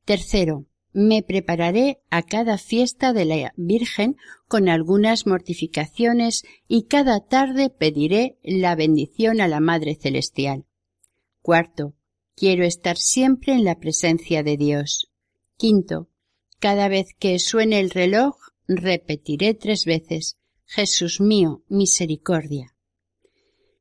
[0.05, 7.69] Tercero, me prepararé a cada fiesta de la Virgen con algunas mortificaciones y cada tarde
[7.69, 10.65] pediré la bendición a la Madre Celestial.
[11.41, 11.93] Cuarto,
[12.35, 15.11] quiero estar siempre en la presencia de Dios.
[15.57, 16.09] Quinto,
[16.59, 18.35] cada vez que suene el reloj,
[18.67, 22.75] repetiré tres veces Jesús mío, misericordia.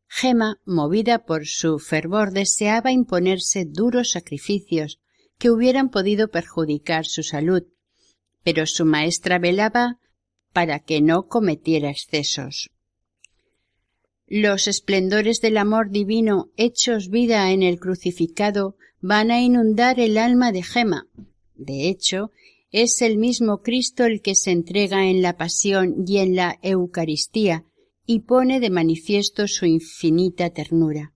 [0.09, 4.99] Gema, movida por su fervor, deseaba imponerse duros sacrificios
[5.39, 7.63] que hubieran podido perjudicar su salud,
[8.43, 9.99] pero su maestra velaba
[10.53, 12.71] para que no cometiera excesos.
[14.27, 20.53] Los esplendores del amor divino hechos vida en el crucificado van a inundar el alma
[20.53, 21.07] de Gema.
[21.55, 22.33] De hecho,
[22.71, 27.65] es el mismo Cristo el que se entrega en la pasión y en la Eucaristía
[28.11, 31.13] y pone de manifiesto su infinita ternura.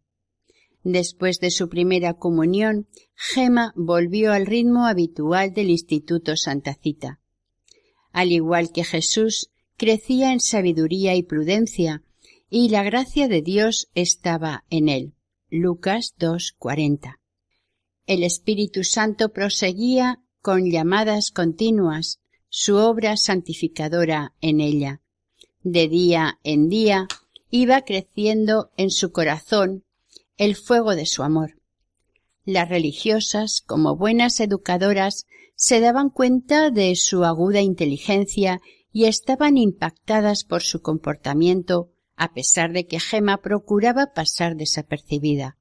[0.85, 7.19] Después de su primera comunión, Gema volvió al ritmo habitual del Instituto Santa Cita.
[8.13, 12.03] Al igual que Jesús, crecía en sabiduría y prudencia,
[12.51, 15.15] y la gracia de Dios estaba en él.
[15.49, 17.21] Lucas 2:40.
[18.05, 25.02] El Espíritu Santo proseguía con llamadas continuas su obra santificadora en ella.
[25.63, 27.07] De día en día
[27.51, 29.85] iba creciendo en su corazón
[30.37, 31.61] el fuego de su amor.
[32.45, 40.45] Las religiosas, como buenas educadoras, se daban cuenta de su aguda inteligencia y estaban impactadas
[40.45, 45.57] por su comportamiento, a pesar de que Gema procuraba pasar desapercibida.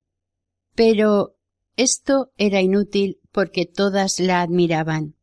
[0.73, 1.35] Pero
[1.77, 5.15] esto era inútil porque todas la admiraban.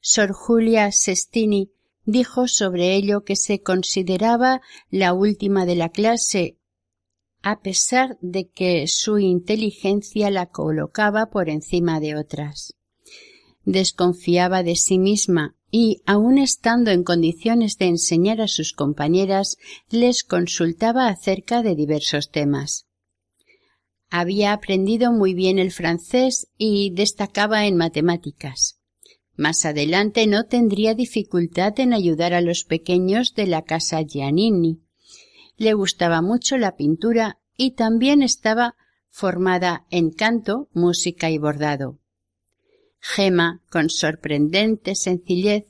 [0.00, 1.72] Sor Julia Sestini
[2.06, 6.56] dijo sobre ello que se consideraba la última de la clase,
[7.42, 12.74] a pesar de que su inteligencia la colocaba por encima de otras.
[13.64, 19.56] Desconfiaba de sí misma y, aun estando en condiciones de enseñar a sus compañeras,
[19.90, 22.86] les consultaba acerca de diversos temas.
[24.08, 28.75] Había aprendido muy bien el francés y destacaba en matemáticas.
[29.36, 34.80] Más adelante no tendría dificultad en ayudar a los pequeños de la casa Giannini.
[35.56, 38.76] Le gustaba mucho la pintura y también estaba
[39.10, 41.98] formada en canto, música y bordado.
[42.98, 45.66] Gema, con sorprendente sencillez,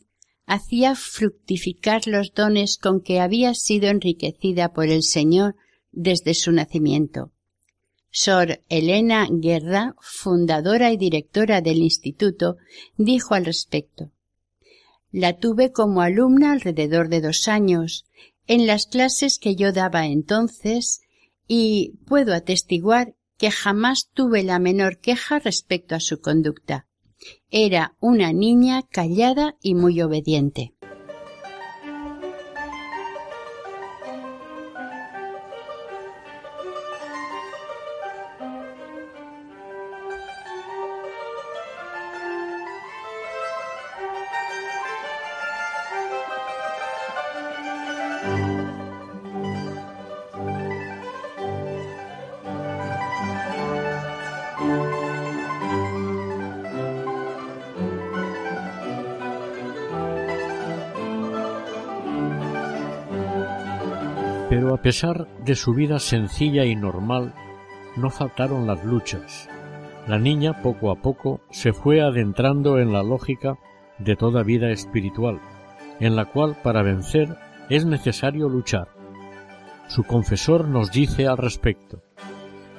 [0.47, 5.57] hacía fructificar los dones con que había sido enriquecida por el Señor
[5.91, 7.33] desde su nacimiento.
[8.19, 12.57] Sor Elena Guerra, fundadora y directora del instituto,
[12.97, 14.11] dijo al respecto
[15.13, 18.07] La tuve como alumna alrededor de dos años,
[18.47, 21.03] en las clases que yo daba entonces,
[21.47, 26.87] y puedo atestiguar que jamás tuve la menor queja respecto a su conducta.
[27.51, 30.73] Era una niña callada y muy obediente.
[64.49, 67.35] Pero a pesar de su vida sencilla y normal,
[67.97, 69.49] no faltaron las luchas.
[70.07, 73.59] La niña poco a poco se fue adentrando en la lógica
[73.99, 75.41] de toda vida espiritual,
[75.99, 77.37] en la cual para vencer
[77.71, 78.89] es necesario luchar.
[79.89, 82.03] Su confesor nos dice al respecto.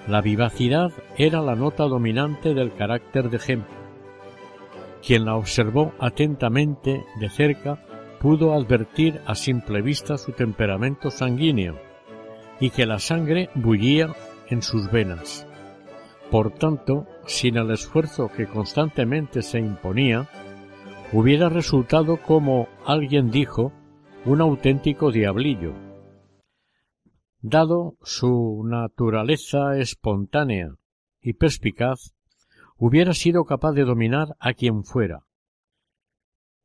[0.07, 3.63] La vivacidad era la nota dominante del carácter de Gem.
[5.05, 7.83] Quien la observó atentamente de cerca
[8.19, 11.79] pudo advertir a simple vista su temperamento sanguíneo
[12.59, 14.15] y que la sangre bullía
[14.49, 15.47] en sus venas.
[16.31, 20.27] Por tanto, sin el esfuerzo que constantemente se imponía,
[21.13, 23.71] hubiera resultado, como alguien dijo,
[24.25, 25.73] un auténtico diablillo.
[27.39, 30.75] Dado su naturaleza espontánea
[31.21, 32.13] y perspicaz,
[32.77, 35.26] hubiera sido capaz de dominar a quien fuera,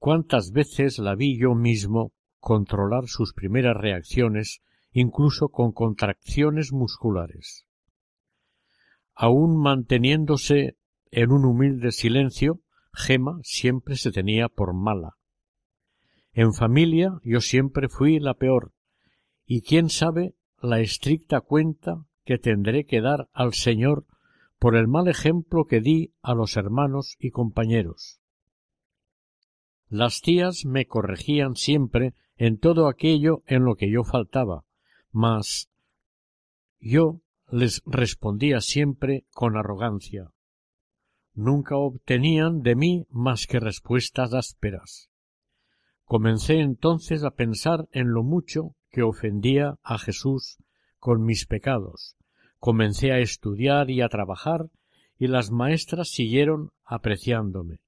[0.03, 4.61] cuántas veces la vi yo mismo controlar sus primeras reacciones
[4.91, 7.69] incluso con contracciones musculares.
[9.15, 10.77] Aun manteniéndose
[11.13, 12.63] en un humilde silencio,
[12.93, 15.19] Gema siempre se tenía por mala.
[16.33, 18.73] En familia yo siempre fui la peor,
[19.47, 24.05] y quién sabe la estricta cuenta que tendré que dar al Señor
[24.59, 28.22] por el mal ejemplo que di a los hermanos y compañeros.
[29.93, 34.65] Las tías me corregían siempre en todo aquello en lo que yo faltaba,
[35.11, 35.69] mas
[36.81, 37.21] yo
[37.51, 40.31] les respondía siempre con arrogancia.
[41.35, 45.11] Nunca obtenían de mí más que respuestas ásperas.
[46.05, 50.57] Comencé entonces a pensar en lo mucho que ofendía a Jesús
[51.01, 52.17] con mis pecados.
[52.59, 54.71] Comencé a estudiar y a trabajar,
[55.19, 57.82] y las maestras siguieron apreciándome.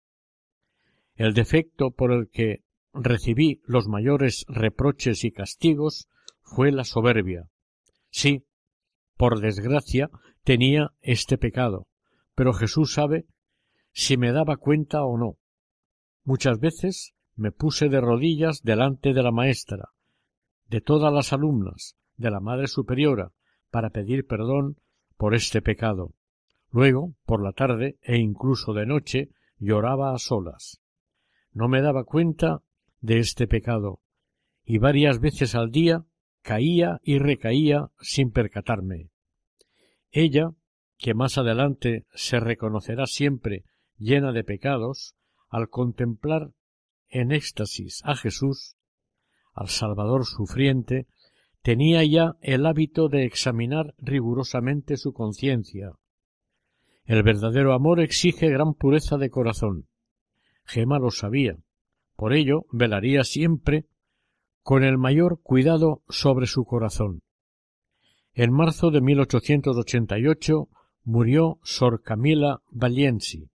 [1.16, 2.62] El defecto por el que
[2.92, 6.08] recibí los mayores reproches y castigos
[6.42, 7.48] fue la soberbia.
[8.10, 8.44] Sí,
[9.16, 10.10] por desgracia,
[10.42, 11.86] tenía este pecado,
[12.34, 13.26] pero Jesús sabe
[13.92, 15.36] si me daba cuenta o no.
[16.24, 19.90] Muchas veces me puse de rodillas delante de la maestra,
[20.68, 23.30] de todas las alumnas, de la Madre Superiora,
[23.70, 24.78] para pedir perdón
[25.16, 26.12] por este pecado.
[26.70, 30.80] Luego, por la tarde e incluso de noche, lloraba a solas.
[31.54, 32.62] No me daba cuenta
[33.00, 34.00] de este pecado,
[34.64, 36.04] y varias veces al día
[36.42, 39.08] caía y recaía sin percatarme.
[40.10, 40.50] Ella,
[40.98, 43.64] que más adelante se reconocerá siempre
[43.96, 45.14] llena de pecados,
[45.48, 46.50] al contemplar
[47.08, 48.76] en éxtasis a Jesús,
[49.52, 51.06] al Salvador sufriente,
[51.62, 55.92] tenía ya el hábito de examinar rigurosamente su conciencia.
[57.04, 59.86] El verdadero amor exige gran pureza de corazón.
[60.64, 61.56] Gema lo sabía.
[62.16, 63.86] Por ello velaría siempre
[64.62, 67.22] con el mayor cuidado sobre su corazón.
[68.32, 70.68] En marzo de 1888
[71.04, 73.50] murió Sor Camila Valiensi,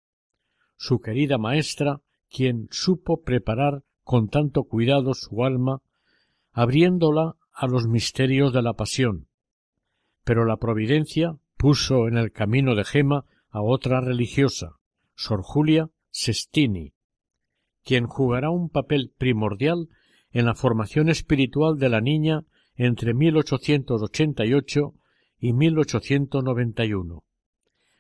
[0.76, 5.82] su querida maestra, quien supo preparar con tanto cuidado su alma,
[6.52, 9.28] abriéndola a los misterios de la pasión.
[10.24, 14.78] Pero la providencia puso en el camino de Gema a otra religiosa,
[15.16, 16.94] Sor Julia Sestini,
[17.88, 19.88] quien jugará un papel primordial
[20.32, 22.42] en la formación espiritual de la niña
[22.76, 24.94] entre 1888
[25.40, 27.24] y 1891.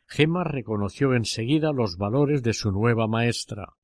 [0.05, 3.75] Gema reconoció enseguida los valores de su nueva maestra.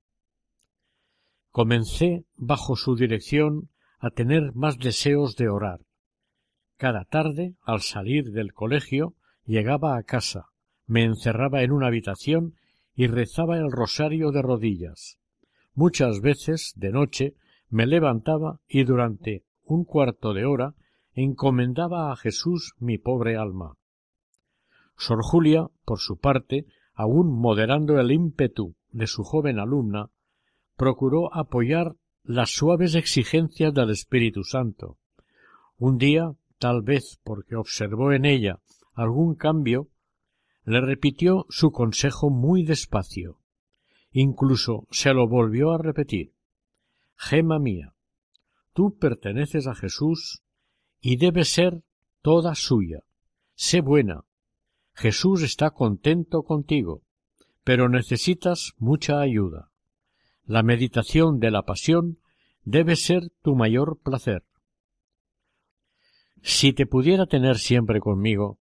[1.51, 5.79] Comencé bajo su dirección a tener más deseos de orar.
[6.75, 10.47] Cada tarde, al salir del colegio, llegaba a casa,
[10.85, 12.55] me encerraba en una habitación
[12.93, 15.22] y rezaba el rosario de rodillas.
[15.75, 17.35] Muchas veces, de noche,
[17.69, 20.75] me levantaba y durante un cuarto de hora
[21.13, 23.75] encomendaba a Jesús mi pobre alma.
[24.97, 30.11] Sor Julia, por su parte, aun moderando el ímpetu de su joven alumna,
[30.75, 34.97] procuró apoyar las suaves exigencias del Espíritu Santo.
[35.77, 38.59] Un día, tal vez porque observó en ella
[38.93, 39.89] algún cambio,
[40.65, 43.39] le repitió su consejo muy despacio.
[44.13, 46.33] Incluso se lo volvió a repetir.
[47.15, 47.95] Gema mía,
[48.73, 50.43] tú perteneces a Jesús
[51.01, 51.83] y debes ser
[52.21, 52.99] toda suya.
[53.55, 54.23] Sé buena.
[54.93, 57.01] Jesús está contento contigo,
[57.63, 59.71] pero necesitas mucha ayuda.
[60.45, 62.19] La meditación de la pasión
[62.63, 64.43] debe ser tu mayor placer.
[66.43, 68.59] Si te pudiera tener siempre conmigo.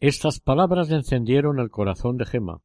[0.00, 2.62] Estas palabras encendieron el corazón de Gema.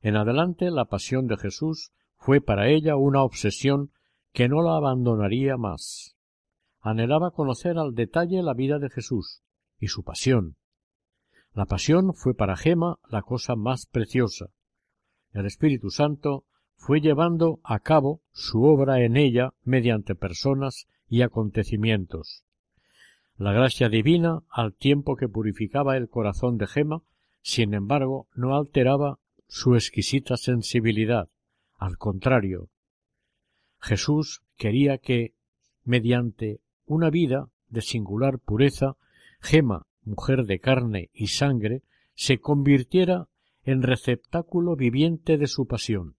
[0.00, 3.90] En adelante la pasión de Jesús fue para ella una obsesión
[4.32, 6.16] que no la abandonaría más.
[6.80, 9.42] Anhelaba conocer al detalle la vida de Jesús
[9.78, 10.56] y su pasión.
[11.52, 14.46] La pasión fue para Gema la cosa más preciosa.
[15.32, 16.44] El Espíritu Santo
[16.76, 22.44] fue llevando a cabo su obra en ella mediante personas y acontecimientos.
[23.36, 27.02] La gracia divina, al tiempo que purificaba el corazón de Gema,
[27.40, 29.18] sin embargo, no alteraba
[29.48, 31.28] su exquisita sensibilidad.
[31.74, 32.68] Al contrario,
[33.80, 35.34] Jesús quería que,
[35.84, 38.96] mediante una vida de singular pureza,
[39.40, 41.82] Gema, mujer de carne y sangre,
[42.14, 43.28] se convirtiera
[43.62, 46.16] en receptáculo viviente de su pasión.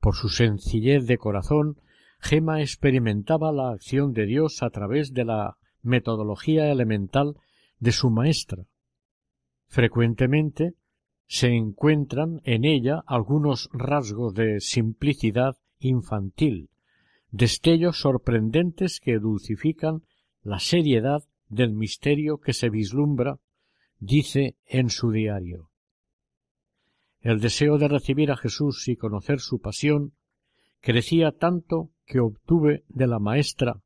[0.00, 1.80] Por su sencillez de corazón,
[2.20, 7.36] Gema experimentaba la acción de Dios a través de la metodología elemental
[7.78, 8.64] de su maestra.
[9.68, 10.74] Frecuentemente
[11.26, 16.70] se encuentran en ella algunos rasgos de simplicidad infantil,
[17.30, 20.02] destellos sorprendentes que dulcifican
[20.42, 23.38] la seriedad del misterio que se vislumbra,
[23.98, 25.70] dice en su diario.
[27.20, 30.12] El deseo de recibir a Jesús y conocer su pasión
[30.80, 33.80] crecía tanto que obtuve de la maestra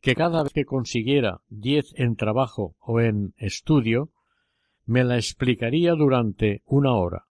[0.00, 4.10] que cada vez que consiguiera diez en trabajo o en estudio,
[4.84, 7.26] me la explicaría durante una hora.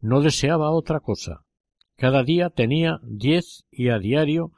[0.00, 1.44] No deseaba otra cosa.
[1.96, 4.52] Cada día tenía diez y a diario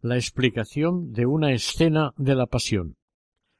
[0.00, 2.96] la explicación de una escena de la pasión,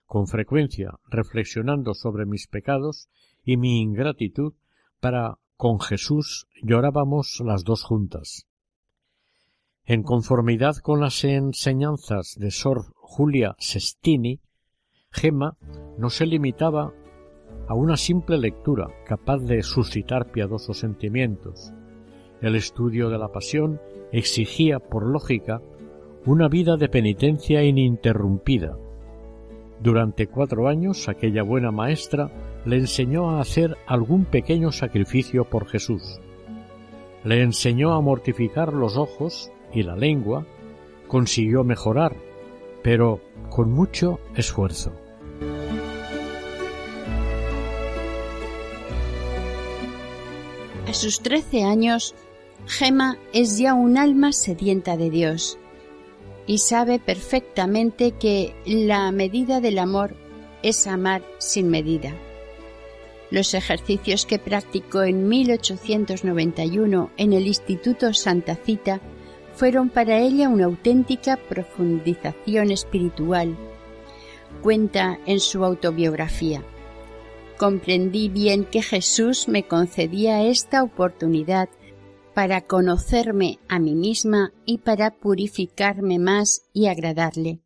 [0.05, 3.09] con frecuencia reflexionando sobre mis pecados
[3.43, 4.55] y mi ingratitud
[5.01, 8.47] para con Jesús llorábamos las dos juntas.
[9.85, 14.41] En conformidad con las enseñanzas de Sor Julia Sestini,
[15.11, 15.57] Gemma
[15.97, 16.93] no se limitaba
[17.69, 21.73] a una simple lectura capaz de suscitar piadosos sentimientos.
[22.41, 23.81] El estudio de la pasión
[24.13, 25.61] exigía, por lógica,
[26.25, 28.77] una vida de penitencia ininterrumpida.
[29.81, 32.31] Durante cuatro años aquella buena maestra
[32.65, 36.21] le enseñó a hacer algún pequeño sacrificio por Jesús.
[37.25, 40.47] Le enseñó a mortificar los ojos y la lengua,
[41.09, 42.17] consiguió mejorar,
[42.83, 44.93] pero con mucho esfuerzo.
[50.87, 52.15] A sus trece años,
[52.67, 55.59] Gema es ya un alma sedienta de Dios
[56.47, 60.15] y sabe perfectamente que la medida del amor
[60.63, 62.15] es amar sin medida.
[63.31, 69.01] Los ejercicios que practicó en 1891 en el Instituto Santa Cita
[69.57, 73.57] fueron para ella una auténtica profundización espiritual.
[74.63, 76.63] Cuenta en su autobiografía.
[77.59, 81.69] Comprendí bien que Jesús me concedía esta oportunidad
[82.35, 87.61] para conocerme a mí misma y para purificarme más y agradarle.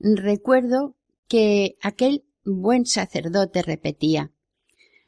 [0.00, 0.96] Recuerdo
[1.28, 4.34] que aquel buen sacerdote repetía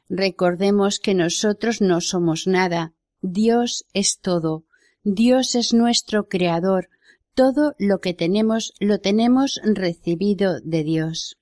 [0.09, 4.65] Recordemos que nosotros no somos nada, Dios es todo,
[5.03, 6.89] Dios es nuestro Creador,
[7.33, 11.37] todo lo que tenemos lo tenemos recibido de Dios.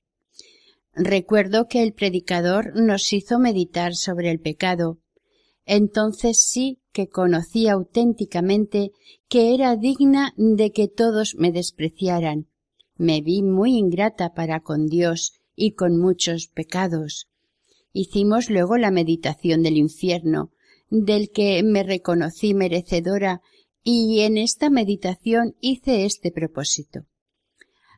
[0.96, 5.00] Recuerdo que el predicador nos hizo meditar sobre el pecado.
[5.66, 8.92] Entonces sí que conocí auténticamente
[9.28, 12.48] que era digna de que todos me despreciaran.
[12.96, 17.28] Me vi muy ingrata para con Dios y con muchos pecados.
[17.92, 20.52] Hicimos luego la meditación del infierno,
[20.90, 23.42] del que me reconocí merecedora,
[23.84, 27.06] y en esta meditación hice este propósito.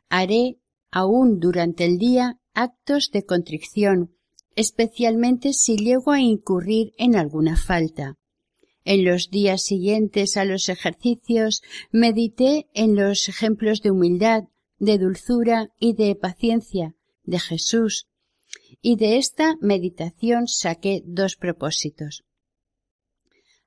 [0.08, 0.58] Haré
[0.90, 4.16] aún durante el día actos de contrición,
[4.56, 8.16] especialmente si llego a incurrir en alguna falta.
[8.84, 14.42] En los días siguientes a los ejercicios medité en los ejemplos de humildad,
[14.80, 18.08] de dulzura y de paciencia de Jesús,
[18.82, 22.24] y de esta meditación saqué dos propósitos.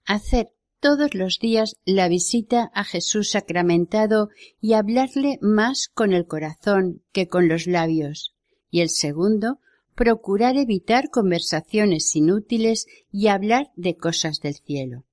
[0.04, 0.50] Hacer
[0.82, 4.28] todos los días la visita a Jesús sacramentado
[4.60, 8.36] y hablarle más con el corazón que con los labios.
[8.72, 9.60] Y el segundo,
[9.94, 15.04] procurar evitar conversaciones inútiles y hablar de cosas del cielo.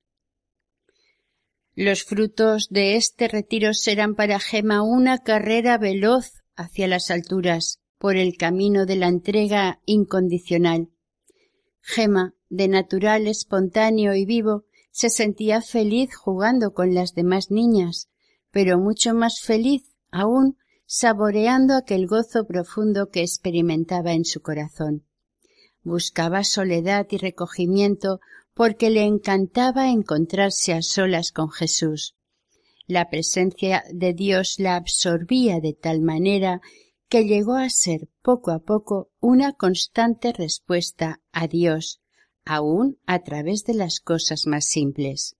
[1.74, 8.16] Los frutos de este retiro serán para Gema una carrera veloz hacia las alturas, por
[8.16, 10.88] el camino de la entrega incondicional.
[11.80, 18.08] Gema, de natural espontáneo y vivo, se sentía feliz jugando con las demás niñas,
[18.50, 20.56] pero mucho más feliz aún
[20.90, 25.04] saboreando aquel gozo profundo que experimentaba en su corazón.
[25.82, 28.20] Buscaba soledad y recogimiento
[28.54, 32.16] porque le encantaba encontrarse a solas con Jesús.
[32.86, 36.62] La presencia de Dios la absorbía de tal manera
[37.10, 42.00] que llegó a ser poco a poco una constante respuesta a Dios,
[42.46, 45.36] aun a través de las cosas más simples.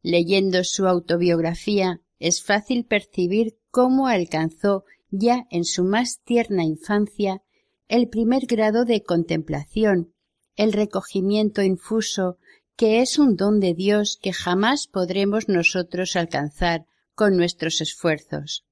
[0.00, 7.42] Leyendo su autobiografía es fácil percibir cómo alcanzó ya en su más tierna infancia
[7.88, 10.14] el primer grado de contemplación,
[10.56, 12.38] el recogimiento infuso,
[12.76, 18.64] que es un don de Dios que jamás podremos nosotros alcanzar con nuestros esfuerzos.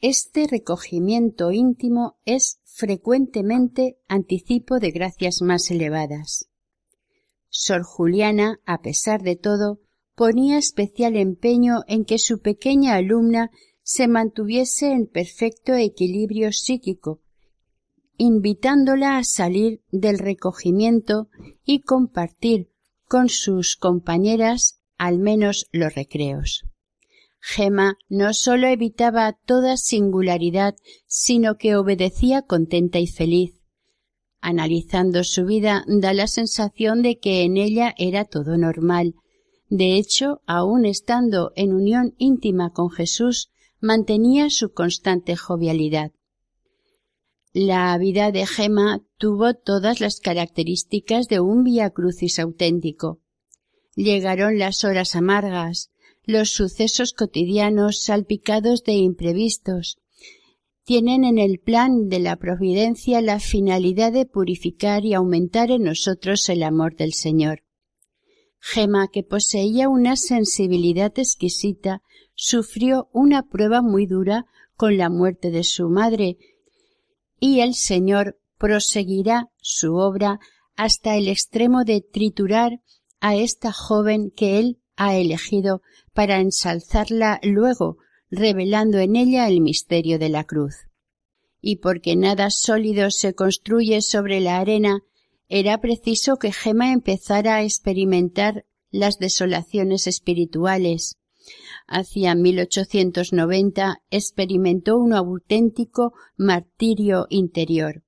[0.00, 6.48] Este recogimiento íntimo es frecuentemente anticipo de gracias más elevadas.
[7.48, 9.80] Sor Juliana, a pesar de todo,
[10.16, 13.50] ponía especial empeño en que su pequeña alumna
[13.82, 17.20] se mantuviese en perfecto equilibrio psíquico,
[18.16, 21.28] invitándola a salir del recogimiento
[21.64, 22.70] y compartir
[23.06, 26.64] con sus compañeras al menos los recreos.
[27.38, 30.74] Gema no sólo evitaba toda singularidad,
[31.06, 33.62] sino que obedecía contenta y feliz.
[34.40, 39.14] Analizando su vida da la sensación de que en ella era todo normal.
[39.68, 43.50] De hecho, aun estando en unión íntima con Jesús,
[43.80, 46.12] mantenía su constante jovialidad.
[47.52, 53.20] La vida de Gema tuvo todas las características de un via crucis auténtico.
[53.94, 55.90] Llegaron las horas amargas,
[56.24, 59.98] los sucesos cotidianos salpicados de imprevistos
[60.86, 66.48] tienen en el plan de la providencia la finalidad de purificar y aumentar en nosotros
[66.48, 67.64] el amor del Señor.
[68.68, 72.02] Gema, que poseía una sensibilidad exquisita,
[72.34, 76.36] sufrió una prueba muy dura con la muerte de su madre,
[77.38, 80.40] y el Señor proseguirá su obra
[80.74, 82.80] hasta el extremo de triturar
[83.20, 85.80] a esta joven que él ha elegido
[86.12, 87.98] para ensalzarla luego,
[88.30, 90.74] revelando en ella el misterio de la cruz.
[91.60, 95.04] Y porque nada sólido se construye sobre la arena,
[95.48, 101.18] Era preciso que Gema empezara a experimentar las desolaciones espirituales.
[101.86, 108.02] Hacia 1890 experimentó un auténtico martirio interior.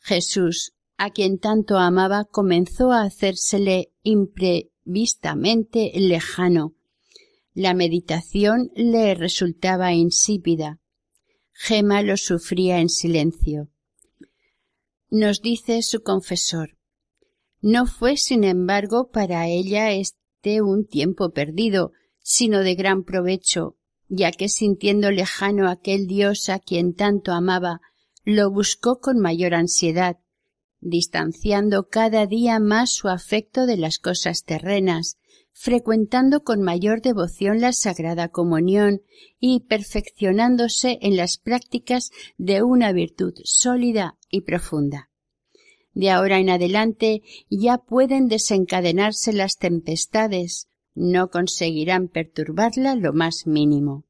[0.00, 6.74] Jesús, a quien tanto amaba, comenzó a hacérsele imprevistamente lejano.
[7.54, 10.80] La meditación le resultaba insípida.
[11.52, 13.70] Gema lo sufría en silencio.
[15.18, 16.76] Nos dice su confesor.
[17.62, 24.30] No fue, sin embargo, para ella este un tiempo perdido, sino de gran provecho, ya
[24.30, 27.80] que sintiendo lejano aquel Dios a quien tanto amaba,
[28.24, 30.18] lo buscó con mayor ansiedad,
[30.80, 35.16] distanciando cada día más su afecto de las cosas terrenas,
[35.58, 39.00] frecuentando con mayor devoción la Sagrada Comunión
[39.40, 45.08] y perfeccionándose en las prácticas de una virtud sólida y profunda.
[45.94, 54.04] De ahora en adelante ya pueden desencadenarse las tempestades, no conseguirán perturbarla lo más mínimo.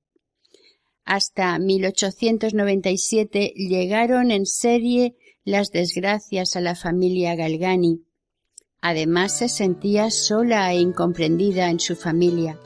[1.04, 8.02] Hasta 1897 llegaron en serie las desgracias a la familia Galgani,
[8.88, 12.56] Además se sentía sola e incomprendida en su familia.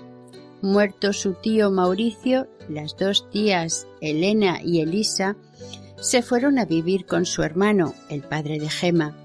[0.61, 5.39] Muerto su tío Mauricio, las dos tías Elena y Elisa
[5.99, 9.17] se fueron a vivir con su hermano, el padre de Gema.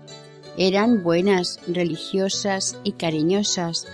[0.58, 3.88] Eran buenas, religiosas y cariñosas,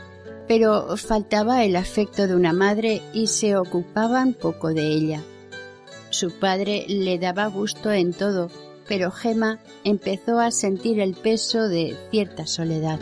[0.47, 5.23] pero faltaba el afecto de una madre y se ocupaban poco de ella.
[6.11, 8.51] Su padre le daba gusto en todo,
[8.87, 12.99] pero Gema empezó a sentir el peso de cierta soledad.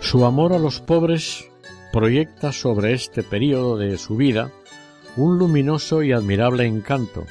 [0.00, 1.46] Su amor a los pobres
[1.92, 4.52] proyecta sobre este período de su vida
[5.16, 7.24] un luminoso y admirable encanto.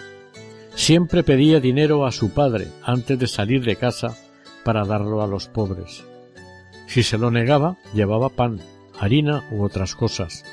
[0.75, 4.17] Siempre pedía dinero a su padre antes de salir de casa
[4.63, 6.03] para darlo a los pobres.
[6.87, 8.59] Si se lo negaba, llevaba pan,
[8.99, 10.43] harina u otras cosas,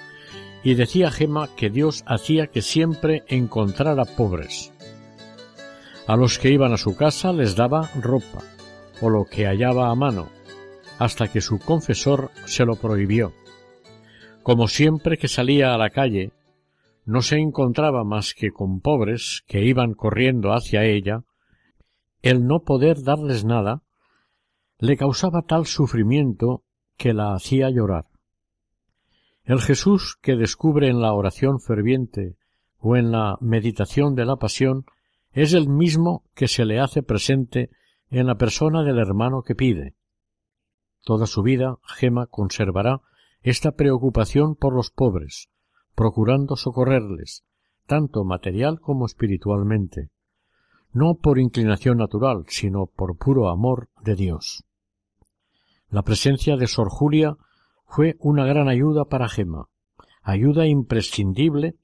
[0.62, 4.72] y decía Gema que Dios hacía que siempre encontrara pobres.
[6.06, 8.42] A los que iban a su casa les daba ropa,
[9.00, 10.28] o lo que hallaba a mano,
[10.98, 13.32] hasta que su confesor se lo prohibió.
[14.42, 16.32] Como siempre que salía a la calle,
[17.04, 21.24] no se encontraba más que con pobres que iban corriendo hacia ella,
[22.22, 23.82] el no poder darles nada
[24.78, 26.64] le causaba tal sufrimiento
[26.96, 28.11] que la hacía llorar.
[29.52, 32.38] El Jesús que descubre en la oración ferviente
[32.78, 34.86] o en la meditación de la pasión
[35.32, 37.68] es el mismo que se le hace presente
[38.08, 39.94] en la persona del hermano que pide.
[41.04, 43.02] Toda su vida Gema conservará
[43.42, 45.50] esta preocupación por los pobres,
[45.94, 47.44] procurando socorrerles,
[47.86, 50.08] tanto material como espiritualmente,
[50.94, 54.64] no por inclinación natural, sino por puro amor de Dios.
[55.90, 57.36] La presencia de Sor Julia
[57.94, 59.68] fue una gran ayuda para Gema,
[60.22, 61.76] ayuda imprescindible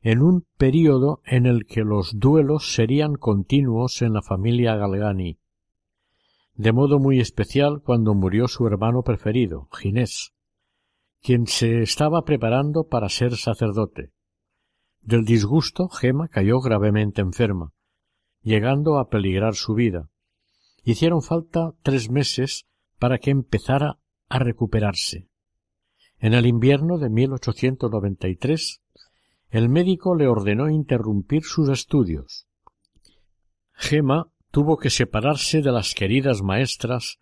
[0.00, 5.38] en un período en el que los duelos serían continuos en la familia Galgani,
[6.56, 10.32] de modo muy especial cuando murió su hermano preferido, Ginés,
[11.22, 14.10] quien se estaba preparando para ser sacerdote.
[15.02, 17.72] Del disgusto Gema cayó gravemente enferma,
[18.42, 20.10] llegando a peligrar su vida.
[20.82, 22.66] Hicieron falta tres meses
[22.98, 25.28] para que empezara a recuperarse.
[26.24, 28.80] En el invierno de 1893,
[29.50, 32.46] el médico le ordenó interrumpir sus estudios.
[33.74, 37.18] Gema tuvo que separarse de las queridas maestras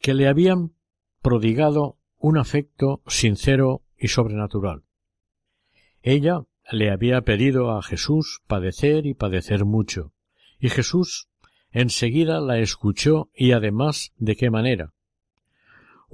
[0.00, 0.72] que le habían
[1.20, 4.84] prodigado un afecto sincero y sobrenatural.
[6.00, 10.14] Ella le había pedido a Jesús padecer y padecer mucho,
[10.58, 11.28] y Jesús
[11.72, 14.93] enseguida la escuchó y además de qué manera,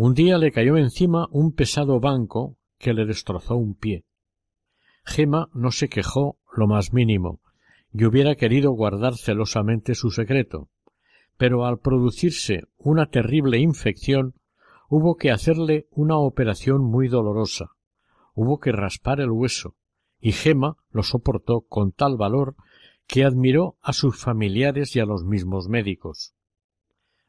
[0.02, 4.06] un día le cayó encima un pesado banco que le destrozó un pie.
[5.04, 7.42] Gema no se quejó lo más mínimo
[7.92, 10.70] y hubiera querido guardar celosamente su secreto,
[11.36, 14.32] pero al producirse una terrible infección
[14.88, 17.72] hubo que hacerle una operación muy dolorosa,
[18.32, 19.74] hubo que raspar el hueso,
[20.18, 22.56] y Gema lo soportó con tal valor
[23.06, 26.32] que admiró a sus familiares y a los mismos médicos.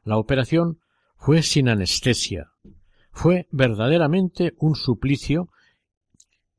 [0.04, 0.78] La operación
[1.24, 2.50] fue sin anestesia,
[3.12, 5.50] fue verdaderamente un suplicio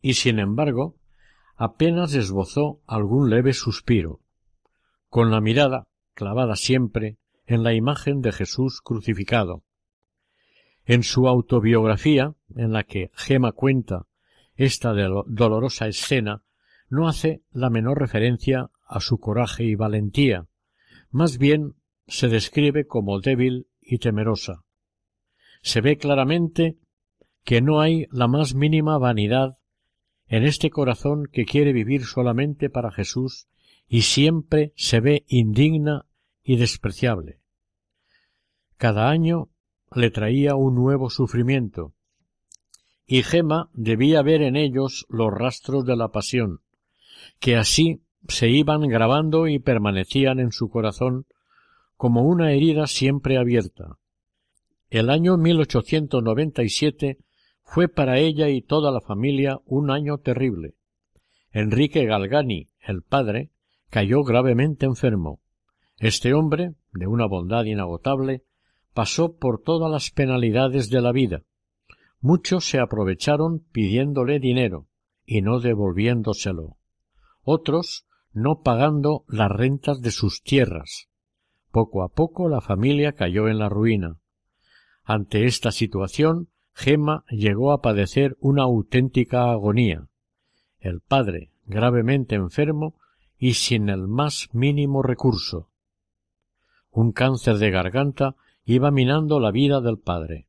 [0.02, 0.96] y sin embargo
[1.58, 4.22] apenas esbozó algún leve suspiro,
[5.10, 9.66] con la mirada clavada siempre en la imagen de Jesús crucificado.
[10.86, 14.08] En su autobiografía, en la que Gema cuenta
[14.56, 16.42] esta dolorosa escena
[16.88, 20.48] no hace la menor referencia a su coraje y valentía,
[21.12, 21.76] más bien
[22.08, 24.64] se describe como débil y temerosa.
[25.62, 26.78] Se ve claramente
[27.44, 29.58] que no hay la más mínima vanidad
[30.28, 33.48] en este corazón que quiere vivir solamente para Jesús
[33.88, 36.06] y siempre se ve indigna
[36.44, 37.40] y despreciable.
[38.78, 39.50] Cada año
[39.96, 41.94] le traía un nuevo sufrimiento,
[43.06, 46.62] y Gema debía ver en ellos los rastros de la pasión,
[47.40, 51.26] que así se iban grabando y permanecían en su corazón
[51.98, 53.98] como una herida siempre abierta.
[54.90, 57.18] El año 1897
[57.64, 60.76] fue para ella y toda la familia un año terrible.
[61.52, 63.52] Enrique Galgani, el padre,
[63.90, 65.40] cayó gravemente enfermo.
[65.98, 68.44] Este hombre, de una bondad inagotable,
[68.94, 71.44] pasó por todas las penalidades de la vida.
[72.20, 74.88] Muchos se aprovecharon pidiéndole dinero
[75.26, 76.78] y no devolviéndoselo.
[77.42, 81.10] Otros no pagando las rentas de sus tierras.
[81.74, 84.20] Poco a poco la familia cayó en la ruina.
[85.04, 90.08] Ante esta situación, Gemma llegó a padecer una auténtica agonía.
[90.80, 93.00] El padre, gravemente enfermo
[93.40, 95.68] y sin el más mínimo recurso.
[96.92, 100.46] Un cáncer de garganta iba minando la vida del padre.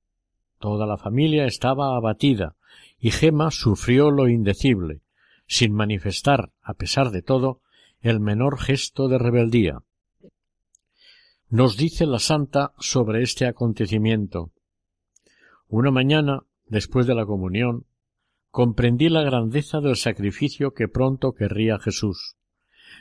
[0.58, 2.54] Toda la familia estaba abatida
[2.98, 5.00] y Gema sufrió lo indecible,
[5.46, 7.62] sin manifestar, a pesar de todo,
[8.02, 9.84] el menor gesto de rebeldía.
[11.50, 14.50] Nos dice la santa sobre este acontecimiento.
[15.68, 17.86] Una mañana, después de la comunión,
[18.50, 22.36] comprendí la grandeza del sacrificio que pronto querría Jesús.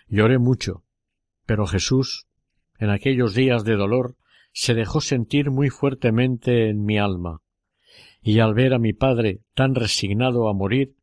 [0.08, 0.84] Lloré mucho,
[1.46, 2.28] pero Jesús,
[2.80, 4.16] en aquellos días de dolor,
[4.52, 7.41] se dejó sentir muy fuertemente en mi alma,
[8.22, 10.96] y al ver a mi padre tan resignado a morir,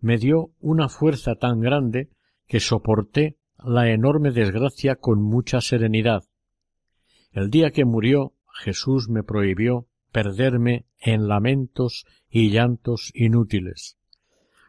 [0.00, 2.10] me dio una fuerza tan grande
[2.46, 6.24] que soporté la enorme desgracia con mucha serenidad.
[7.32, 13.96] El día que murió, Jesús me prohibió perderme en lamentos y llantos inútiles.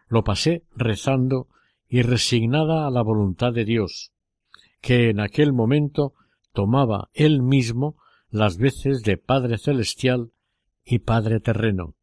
[0.07, 1.47] Lo pasé rezando
[1.89, 4.13] y resignada a la voluntad de Dios,
[4.81, 6.13] que en aquel momento
[6.53, 7.97] tomaba él mismo
[8.29, 10.31] las veces de Padre Celestial
[10.85, 11.95] y Padre Terreno.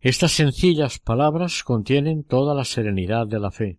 [0.00, 3.78] Estas sencillas palabras contienen toda la serenidad de la fe.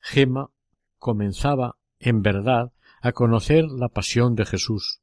[0.00, 0.50] Gema
[0.98, 2.72] comenzaba, en verdad,
[3.06, 5.00] a conocer la pasión de Jesús,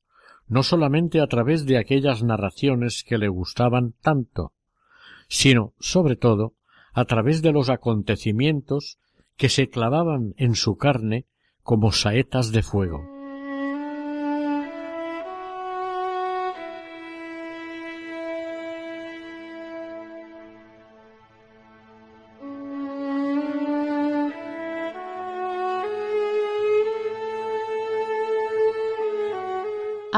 [0.47, 4.51] no solamente a través de aquellas narraciones que le gustaban tanto,
[5.29, 6.53] sino, sobre todo,
[6.93, 8.99] a través de los acontecimientos
[9.37, 11.27] que se clavaban en su carne
[11.61, 13.12] como saetas de fuego.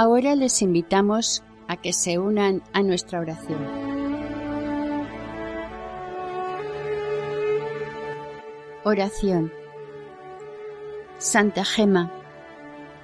[0.06, 3.58] Ahora les invitamos a que se unan a nuestra oración.
[8.84, 9.52] Oración.
[11.18, 12.12] Santa Gema,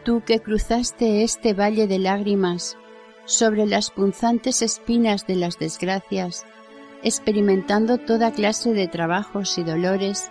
[0.04, 2.78] tú que cruzaste este valle de lágrimas
[3.26, 6.46] sobre las punzantes espinas de las desgracias,
[7.02, 10.30] experimentando toda clase de trabajos y dolores,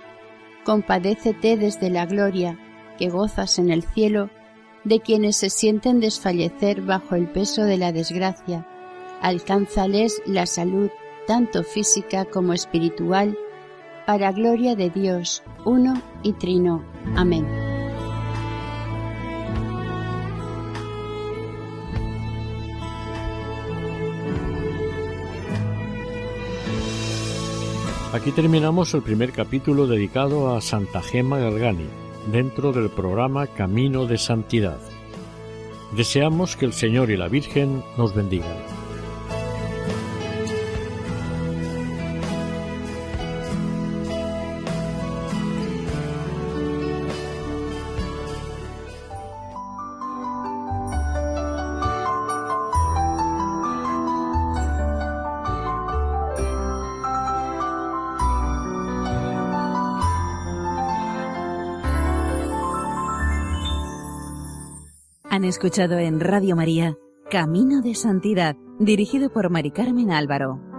[0.64, 2.56] compadécete desde la gloria
[2.96, 4.30] que gozas en el cielo
[4.84, 8.66] de quienes se sienten desfallecer bajo el peso de la desgracia.
[9.20, 10.90] Alcánzales la salud,
[11.26, 13.36] tanto física como espiritual,
[14.06, 16.82] para gloria de Dios, uno y trino.
[17.16, 17.46] Amén.
[28.12, 34.18] Aquí terminamos el primer capítulo dedicado a Santa Gema Galgani dentro del programa Camino de
[34.18, 34.78] Santidad.
[35.96, 38.79] Deseamos que el Señor y la Virgen nos bendigan.
[65.60, 66.96] Escuchado en Radio María
[67.30, 70.69] Camino de Santidad, dirigido por Mari Carmen Álvaro.